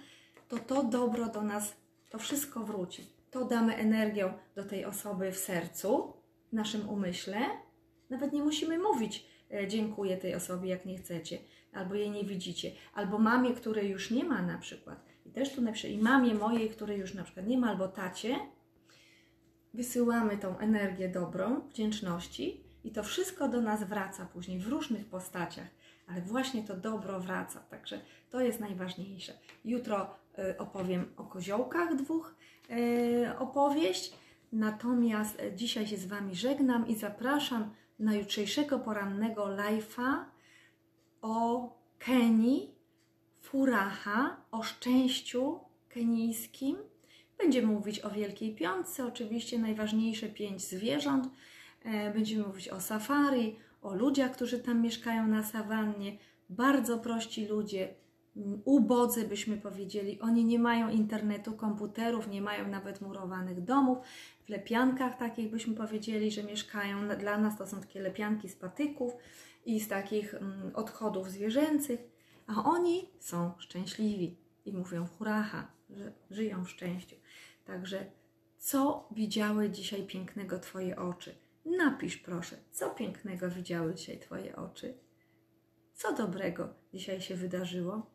to 0.48 0.60
to 0.60 0.84
dobro 0.84 1.26
do 1.30 1.42
nas, 1.42 1.76
to 2.10 2.20
wszystko 2.20 2.60
wróci. 2.60 3.06
To 3.32 3.46
damy 3.46 3.76
energię 3.76 4.34
do 4.56 4.64
tej 4.64 4.86
osoby 4.86 5.32
w 5.32 5.38
sercu, 5.38 6.14
w 6.50 6.54
naszym 6.54 6.90
umyśle. 6.90 7.38
Nawet 8.10 8.34
nie 8.34 8.44
musimy 8.44 8.78
mówić 8.78 9.26
e, 9.54 9.68
dziękuję 9.68 10.18
tej 10.18 10.36
osobie, 10.36 10.70
jak 10.70 10.86
nie 10.86 10.98
chcecie, 10.98 11.38
albo 11.74 11.96
jej 11.96 12.12
nie 12.12 12.24
widzicie, 12.24 12.72
albo 12.94 13.20
mamie, 13.20 13.54
której 13.54 13.90
już 13.90 14.12
nie 14.12 14.24
ma 14.24 14.42
na 14.42 14.58
przykład. 14.58 15.06
I 15.26 15.32
też 15.32 15.56
tu 15.56 15.62
napiszę, 15.62 15.90
i 15.90 15.98
mamie 15.98 16.34
mojej, 16.34 16.70
której 16.70 17.00
już 17.00 17.14
na 17.14 17.24
przykład 17.24 17.48
nie 17.48 17.58
ma, 17.58 17.70
albo 17.70 17.88
tacie, 17.88 18.40
wysyłamy 19.74 20.38
tą 20.38 20.58
energię 20.58 21.10
dobrą, 21.10 21.62
wdzięczności 21.70 22.64
i 22.84 22.92
to 22.92 23.04
wszystko 23.04 23.48
do 23.48 23.62
nas 23.62 23.84
wraca 23.84 24.26
później 24.26 24.60
w 24.60 24.68
różnych 24.68 25.06
postaciach, 25.06 25.68
ale 26.08 26.22
właśnie 26.22 26.64
to 26.64 26.76
dobro 26.78 27.20
wraca, 27.20 27.60
także 27.60 28.02
to 28.30 28.42
jest 28.42 28.60
najważniejsze. 28.60 29.34
Jutro 29.66 30.16
opowiem 30.58 31.06
o 31.18 31.24
koziołkach 31.24 31.96
dwóch 31.96 32.36
y, 32.70 33.38
opowieść. 33.40 34.14
Natomiast 34.52 35.42
y, 35.42 35.54
dzisiaj 35.56 35.88
się 35.88 35.98
z 35.98 36.06
Wami 36.06 36.36
żegnam 36.36 36.88
i 36.88 36.96
zapraszam 36.96 37.70
na 38.00 38.16
jutrzejszego 38.16 38.80
porannego 38.80 39.46
live'a 39.46 40.26
o 41.22 41.70
Kenii, 42.00 42.76
Furaha, 43.42 44.38
o 44.52 44.64
szczęściu 44.64 45.60
kenijskim. 45.90 46.78
Będziemy 47.38 47.68
mówić 47.68 48.06
o 48.06 48.10
Wielkiej 48.10 48.56
Piątce, 48.56 49.06
oczywiście 49.06 49.60
najważniejsze 49.60 50.28
pięć 50.28 50.62
zwierząt. 50.62 51.30
Będziemy 52.14 52.48
mówić 52.48 52.70
o 52.70 52.82
safari, 52.82 53.56
o 53.82 53.96
ludziach, 53.96 54.32
którzy 54.32 54.60
tam 54.60 54.82
mieszkają 54.82 55.28
na 55.28 55.44
sawannie. 55.44 56.18
Bardzo 56.50 56.98
prości 56.98 57.48
ludzie, 57.48 57.94
ubodzy, 58.66 59.28
byśmy 59.28 59.58
powiedzieli. 59.58 60.20
Oni 60.20 60.46
nie 60.46 60.60
mają 60.60 60.90
internetu, 60.90 61.54
komputerów, 61.54 62.28
nie 62.28 62.42
mają 62.42 62.68
nawet 62.68 63.02
murowanych 63.02 63.64
domów. 63.64 63.98
W 64.46 64.50
lepiankach 64.50 65.18
takich 65.18 65.52
byśmy 65.52 65.76
powiedzieli, 65.76 66.32
że 66.32 66.44
mieszkają. 66.44 67.08
Dla 67.20 67.38
nas 67.38 67.58
to 67.58 67.68
są 67.68 67.82
takie 67.82 68.02
lepianki 68.02 68.50
z 68.50 68.56
patyków 68.56 69.14
i 69.66 69.80
z 69.80 69.88
takich 69.88 70.34
mm, 70.34 70.72
odchodów 70.74 71.32
zwierzęcych, 71.32 72.00
a 72.48 72.64
oni 72.64 73.10
są 73.20 73.52
szczęśliwi 73.58 74.38
i 74.66 74.74
mówią 74.74 75.08
huraha, 75.18 75.68
że 75.90 76.14
żyją 76.32 76.66
w 76.66 76.70
szczęściu. 76.70 77.16
Także 77.66 78.06
co 78.58 79.08
widziały 79.12 79.70
dzisiaj 79.70 80.04
pięknego 80.04 80.60
Twoje 80.60 80.96
oczy? 80.96 81.36
Napisz 81.66 82.18
proszę, 82.18 82.58
co 82.72 82.90
pięknego 82.90 83.50
widziały 83.50 83.96
dzisiaj 83.96 84.20
Twoje 84.20 84.56
oczy? 84.56 84.98
Co 85.94 86.14
dobrego 86.14 86.70
dzisiaj 86.94 87.22
się 87.22 87.36
wydarzyło? 87.36 88.13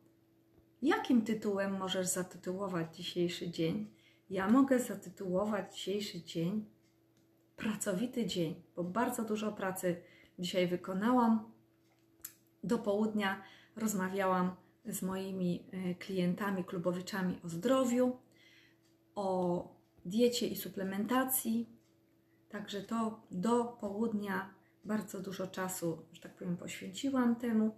Jakim 0.83 1.23
tytułem 1.23 1.79
możesz 1.79 2.07
zatytułować 2.07 2.97
dzisiejszy 2.97 3.51
dzień? 3.51 3.91
Ja 4.31 4.51
mogę 4.51 4.79
zatytułować 4.79 5.75
dzisiejszy 5.75 6.23
dzień 6.23 6.65
pracowity 7.57 8.27
dzień, 8.27 8.63
bo 8.77 8.85
bardzo 8.85 9.25
dużo 9.25 9.53
pracy 9.53 10.03
dzisiaj 10.39 10.69
wykonałam. 10.69 11.53
Do 12.65 12.79
południa 12.79 13.43
rozmawiałam 13.77 14.51
z 14.85 15.03
moimi 15.03 15.67
e, 15.73 15.95
klientami, 15.95 16.65
klubowiczami 16.65 17.39
o 17.45 17.49
zdrowiu, 17.49 18.17
o 19.15 19.69
diecie 20.05 20.47
i 20.47 20.57
suplementacji. 20.57 21.69
Także 22.49 22.83
to 22.83 23.21
do 23.31 23.65
południa 23.65 24.55
bardzo 24.85 25.21
dużo 25.21 25.47
czasu, 25.47 26.03
że 26.13 26.21
tak 26.21 26.37
powiem, 26.37 26.57
poświęciłam 26.57 27.37
temu. 27.37 27.77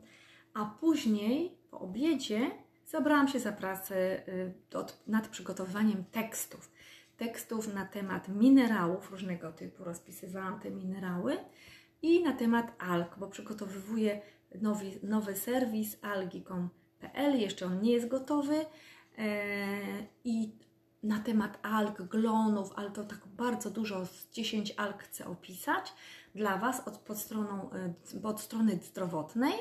A 0.55 0.65
później 0.65 1.59
po 1.71 1.81
obiedzie 1.81 2.51
zabrałam 2.91 3.29
się 3.29 3.41
za 3.41 3.53
pracę 3.53 4.29
y, 4.29 4.55
nad 5.07 5.29
przygotowywaniem 5.29 6.05
tekstów. 6.05 6.73
Tekstów 7.17 7.75
na 7.75 7.87
temat 7.87 8.29
minerałów 8.29 9.11
różnego 9.11 9.53
typu, 9.53 9.85
rozpisywałam 9.85 10.61
te 10.61 10.71
minerały 10.71 11.37
i 12.03 12.23
na 12.23 12.33
temat 12.33 12.73
alg, 12.79 13.19
bo 13.19 13.29
przygotowywuję 13.29 14.21
nowy, 14.61 14.85
nowy 15.03 15.37
serwis 15.37 15.97
algi.com.pl, 16.03 17.41
jeszcze 17.41 17.67
on 17.67 17.83
nie 17.83 17.93
jest 17.93 18.09
gotowy 18.09 18.67
e, 19.19 19.27
i 20.25 20.53
na 21.03 21.21
temat 21.21 21.59
alg, 21.63 22.03
glonów, 22.03 22.73
ale 22.77 22.91
to 22.91 23.05
tak 23.05 23.21
bardzo 23.27 23.71
dużo, 23.71 24.07
z 24.07 24.31
10 24.33 24.75
alg 24.77 25.03
chcę 25.03 25.27
opisać 25.27 25.93
dla 26.35 26.57
Was 26.57 26.89
od, 26.89 26.99
pod, 26.99 27.19
stroną, 27.19 27.71
e, 27.73 28.29
od 28.29 28.41
strony 28.41 28.79
zdrowotnej. 28.83 29.55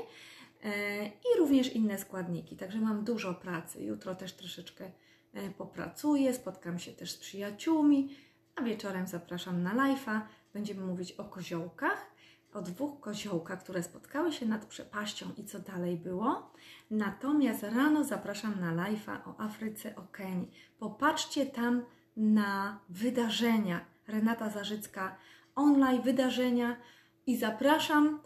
E, 0.63 1.06
i 1.06 1.39
również 1.39 1.76
inne 1.76 1.98
składniki. 1.98 2.56
Także 2.56 2.80
mam 2.80 3.04
dużo 3.04 3.34
pracy. 3.34 3.84
Jutro 3.84 4.15
też 4.15 4.34
troszeczkę 4.34 4.91
e, 5.34 5.50
popracuję, 5.50 6.34
spotkam 6.34 6.80
się 6.80 6.91
też 6.91 7.12
z 7.12 7.17
przyjaciółmi, 7.17 8.15
a 8.56 8.62
wieczorem 8.63 9.08
zapraszam 9.08 9.63
na 9.63 9.76
live'a. 9.76 10.22
Będziemy 10.54 10.86
mówić 10.86 11.12
o 11.12 11.24
koziołkach, 11.24 12.12
o 12.54 12.62
dwóch 12.62 13.00
koziołkach, 13.00 13.63
które 13.63 13.84
spotkały 13.84 14.32
się 14.32 14.45
nad 14.45 14.65
przepaścią 14.65 15.26
i 15.38 15.45
co 15.45 15.60
dalej 15.60 15.98
było. 15.98 16.54
Natomiast 16.91 17.63
rano 17.63 18.04
zapraszam 18.04 18.60
na 18.60 18.76
live'a 18.76 19.17
o 19.26 19.39
Afryce, 19.39 19.95
o 19.95 20.02
Kenii. 20.02 20.52
Popatrzcie 20.80 21.45
tam 21.45 21.86
na 22.17 22.80
wydarzenia. 22.89 23.86
Renata 24.08 24.50
Zarzycka 24.50 25.17
online 25.56 26.02
wydarzenia 26.02 26.78
i 27.28 27.38
zapraszam 27.38 28.19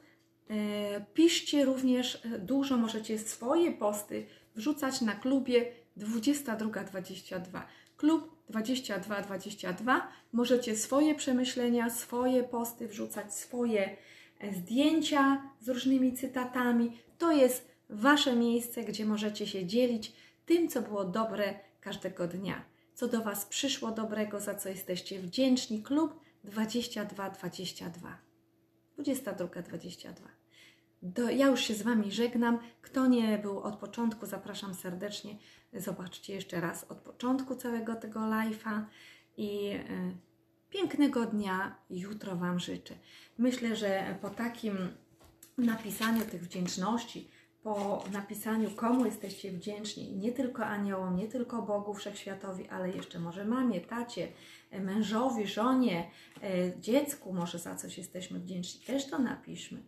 piszcie 1.13 1.65
również 1.65 2.25
e, 2.25 2.39
dużo, 2.39 2.77
możecie 2.77 3.19
swoje 3.19 3.71
posty 3.71 4.25
wrzucać 4.55 5.01
na 5.01 5.15
klubie 5.15 5.65
2222. 5.97 7.67
Klub 7.97 8.35
2222. 8.49 10.07
Możecie 10.31 10.75
swoje 10.75 11.15
przemyślenia, 11.15 11.89
swoje 11.89 12.43
posty 12.43 12.87
wrzucać, 12.87 13.33
swoje 13.33 13.97
e, 14.39 14.53
zdjęcia 14.53 15.51
z 15.59 15.69
różnymi 15.69 16.13
cytatami. 16.13 16.97
To 17.17 17.31
jest 17.31 17.73
Wasze 17.89 18.35
miejsce, 18.35 18.83
gdzie 18.83 19.05
możecie 19.05 19.47
się 19.47 19.65
dzielić 19.65 20.13
tym, 20.45 20.69
co 20.69 20.81
było 20.81 21.05
dobre 21.05 21.59
każdego 21.81 22.27
dnia. 22.27 22.65
co 22.93 23.07
do 23.07 23.21
Was 23.21 23.45
przyszło 23.45 23.91
dobrego, 23.91 24.39
za 24.39 24.55
co 24.55 24.69
jesteście 24.69 25.19
wdzięczni. 25.19 25.83
Klub 25.83 26.19
2222. 26.43 28.32
22.22. 28.99 30.13
Do, 31.01 31.29
ja 31.29 31.47
już 31.47 31.61
się 31.61 31.73
z 31.73 31.81
Wami 31.81 32.11
żegnam. 32.11 32.59
Kto 32.81 33.07
nie 33.07 33.37
był 33.37 33.59
od 33.59 33.75
początku, 33.75 34.25
zapraszam 34.25 34.73
serdecznie. 34.73 35.37
Zobaczcie 35.73 36.33
jeszcze 36.33 36.61
raz 36.61 36.83
od 36.83 36.97
początku 36.97 37.55
całego 37.55 37.95
tego 37.95 38.19
live'a 38.19 38.83
i 39.37 39.71
y, 39.71 40.17
pięknego 40.69 41.25
dnia 41.25 41.75
jutro 41.89 42.35
Wam 42.35 42.59
życzę. 42.59 42.95
Myślę, 43.37 43.75
że 43.75 44.17
po 44.21 44.29
takim 44.29 44.77
napisaniu 45.57 46.25
tych 46.25 46.43
wdzięczności, 46.43 47.29
po 47.63 48.03
napisaniu 48.11 48.71
komu 48.71 49.05
jesteście 49.05 49.51
wdzięczni, 49.51 50.15
nie 50.15 50.31
tylko 50.31 50.65
aniołom, 50.65 51.15
nie 51.15 51.27
tylko 51.27 51.61
Bogu 51.61 51.93
Wszechświatowi, 51.93 52.69
ale 52.69 52.89
jeszcze 52.89 53.19
może 53.19 53.45
mamie, 53.45 53.81
tacie, 53.81 54.27
mężowi, 54.71 55.47
żonie, 55.47 56.11
e, 56.43 56.79
dziecku, 56.79 57.33
może 57.33 57.59
za 57.59 57.75
coś 57.75 57.97
jesteśmy 57.97 58.39
wdzięczni, 58.39 58.85
też 58.85 59.09
to 59.09 59.19
napiszmy. 59.19 59.83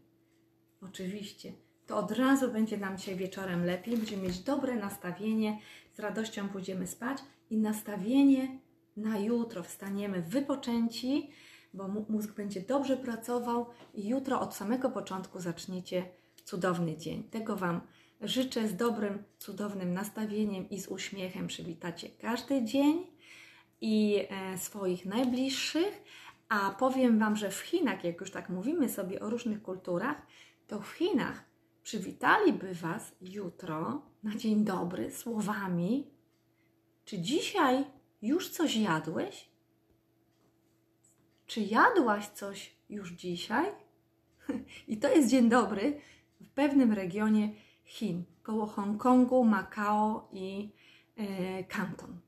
Oczywiście. 0.81 1.53
To 1.87 1.97
od 1.97 2.11
razu 2.11 2.51
będzie 2.51 2.77
nam 2.77 2.97
dzisiaj 2.97 3.15
wieczorem 3.15 3.65
lepiej, 3.65 3.97
będziemy 3.97 4.23
mieć 4.23 4.39
dobre 4.39 4.75
nastawienie, 4.75 5.59
z 5.93 5.99
radością 5.99 6.49
pójdziemy 6.49 6.87
spać 6.87 7.17
i 7.49 7.57
nastawienie 7.57 8.59
na 8.97 9.19
jutro 9.19 9.63
wstaniemy 9.63 10.21
wypoczęci, 10.21 11.29
bo 11.73 11.87
mózg 12.09 12.35
będzie 12.35 12.61
dobrze 12.61 12.97
pracował 12.97 13.65
i 13.93 14.07
jutro 14.07 14.41
od 14.41 14.55
samego 14.55 14.89
początku 14.89 15.39
zaczniecie 15.39 16.05
cudowny 16.45 16.97
dzień. 16.97 17.23
Tego 17.23 17.55
Wam 17.55 17.81
życzę 18.21 18.67
z 18.67 18.75
dobrym, 18.75 19.23
cudownym 19.39 19.93
nastawieniem 19.93 20.69
i 20.69 20.79
z 20.79 20.87
uśmiechem 20.87 21.47
przywitacie 21.47 22.09
każdy 22.09 22.63
dzień 22.63 23.07
i 23.81 24.25
e, 24.29 24.57
swoich 24.57 25.05
najbliższych. 25.05 26.03
A 26.49 26.69
powiem 26.69 27.19
Wam, 27.19 27.35
że 27.35 27.51
w 27.51 27.59
Chinach, 27.59 28.03
jak 28.03 28.21
już 28.21 28.31
tak 28.31 28.49
mówimy 28.49 28.89
sobie 28.89 29.19
o 29.19 29.29
różnych 29.29 29.61
kulturach, 29.61 30.21
to 30.67 30.81
w 30.81 30.91
Chinach 30.91 31.43
przywitaliby 31.83 32.73
Was 32.73 33.15
jutro 33.21 34.01
na 34.23 34.35
dzień 34.35 34.63
dobry 34.63 35.11
słowami: 35.11 36.07
Czy 37.05 37.19
dzisiaj 37.19 37.85
już 38.21 38.49
coś 38.49 38.75
jadłeś? 38.75 39.49
Czy 41.45 41.61
jadłaś 41.61 42.27
coś 42.27 42.75
już 42.89 43.11
dzisiaj? 43.11 43.65
I 44.87 44.97
to 44.97 45.15
jest 45.15 45.29
dzień 45.29 45.49
dobry 45.49 46.01
pewnym 46.55 46.93
regionie 46.93 47.49
Chin, 47.83 48.23
koło 48.43 48.65
Hongkongu, 48.65 49.43
Makao 49.43 50.29
i 50.33 50.69
e, 51.17 51.63
Kanton. 51.63 52.19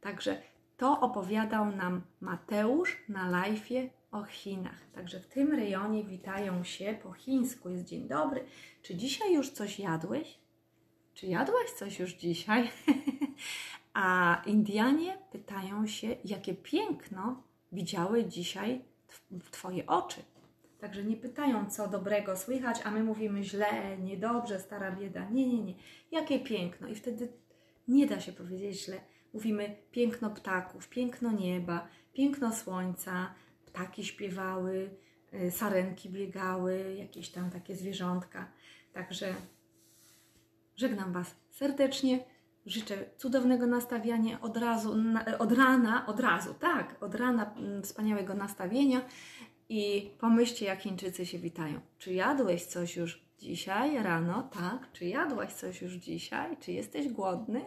Także 0.00 0.42
to 0.76 1.00
opowiadał 1.00 1.76
nam 1.76 2.02
Mateusz 2.20 2.96
na 3.08 3.30
live'ie 3.30 3.88
o 4.10 4.24
Chinach. 4.24 4.90
Także 4.92 5.20
w 5.20 5.26
tym 5.26 5.52
rejonie 5.52 6.04
witają 6.04 6.64
się 6.64 6.98
po 7.02 7.12
chińsku. 7.12 7.70
Jest 7.70 7.84
dzień 7.84 8.08
dobry. 8.08 8.44
Czy 8.82 8.96
dzisiaj 8.96 9.34
już 9.34 9.50
coś 9.50 9.78
jadłeś? 9.78 10.38
Czy 11.14 11.26
jadłaś 11.26 11.70
coś 11.70 11.98
już 11.98 12.12
dzisiaj? 12.12 12.70
A 13.94 14.42
Indianie 14.46 15.18
pytają 15.32 15.86
się, 15.86 16.16
jakie 16.24 16.54
piękno 16.54 17.42
widziały 17.72 18.24
dzisiaj 18.24 18.84
Twoje 19.50 19.86
oczy. 19.86 20.22
Także 20.80 21.04
nie 21.04 21.16
pytają, 21.16 21.70
co 21.70 21.88
dobrego 21.88 22.36
słychać, 22.36 22.80
a 22.84 22.90
my 22.90 23.04
mówimy 23.04 23.44
źle, 23.44 23.98
niedobrze, 23.98 24.60
stara 24.60 24.92
bieda. 24.92 25.30
Nie, 25.30 25.48
nie, 25.48 25.62
nie. 25.62 25.74
Jakie 26.10 26.40
piękno. 26.40 26.88
I 26.88 26.94
wtedy 26.94 27.28
nie 27.88 28.06
da 28.06 28.20
się 28.20 28.32
powiedzieć 28.32 28.84
źle. 28.84 29.00
Mówimy 29.34 29.76
piękno 29.90 30.30
ptaków, 30.30 30.88
piękno 30.88 31.32
nieba, 31.32 31.88
piękno 32.12 32.52
słońca, 32.52 33.34
ptaki 33.66 34.04
śpiewały, 34.04 34.90
y, 35.34 35.50
sarenki 35.50 36.10
biegały, 36.10 36.94
jakieś 36.98 37.28
tam 37.30 37.50
takie 37.50 37.76
zwierzątka. 37.76 38.52
Także 38.92 39.34
żegnam 40.76 41.12
Was 41.12 41.36
serdecznie. 41.50 42.24
Życzę 42.66 43.04
cudownego 43.16 43.66
nastawienia 43.66 44.40
od 44.40 44.56
razu, 44.56 44.96
od 45.38 45.52
rana, 45.52 46.06
od 46.06 46.20
razu, 46.20 46.54
tak, 46.54 47.02
od 47.02 47.14
rana 47.14 47.54
mm, 47.56 47.82
wspaniałego 47.82 48.34
nastawienia 48.34 49.00
i 49.70 50.10
pomyślcie, 50.18 50.66
jak 50.66 50.80
Chińczycy 50.80 51.26
się 51.26 51.38
witają. 51.38 51.80
Czy 51.98 52.12
jadłeś 52.12 52.66
coś 52.66 52.96
już 52.96 53.24
dzisiaj 53.38 54.02
rano? 54.02 54.42
Tak. 54.42 54.92
Czy 54.92 55.04
jadłaś 55.04 55.52
coś 55.52 55.82
już 55.82 55.92
dzisiaj? 55.92 56.56
Czy 56.60 56.72
jesteś 56.72 57.08
głodny? 57.08 57.64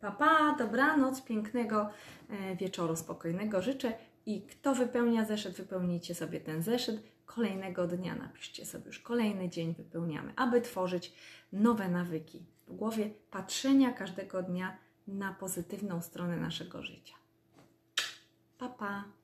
Papa, 0.00 0.16
pa, 0.18 0.54
dobranoc, 0.58 1.22
pięknego 1.22 1.90
e, 2.30 2.56
wieczoru 2.56 2.96
spokojnego 2.96 3.62
życzę. 3.62 3.92
I 4.26 4.42
kto 4.42 4.74
wypełnia 4.74 5.24
zeszyt, 5.24 5.56
wypełnijcie 5.56 6.14
sobie 6.14 6.40
ten 6.40 6.62
zeszyt. 6.62 7.02
Kolejnego 7.26 7.86
dnia 7.86 8.14
napiszcie 8.14 8.66
sobie 8.66 8.86
już 8.86 8.98
kolejny 8.98 9.48
dzień 9.48 9.74
wypełniamy, 9.74 10.32
aby 10.36 10.60
tworzyć 10.60 11.12
nowe 11.52 11.88
nawyki 11.88 12.46
w 12.68 12.74
głowie, 12.74 13.10
patrzenia 13.30 13.92
każdego 13.92 14.42
dnia 14.42 14.78
na 15.06 15.34
pozytywną 15.34 16.02
stronę 16.02 16.36
naszego 16.36 16.82
życia. 16.82 17.14
Pa, 18.58 18.68
pa. 18.68 19.19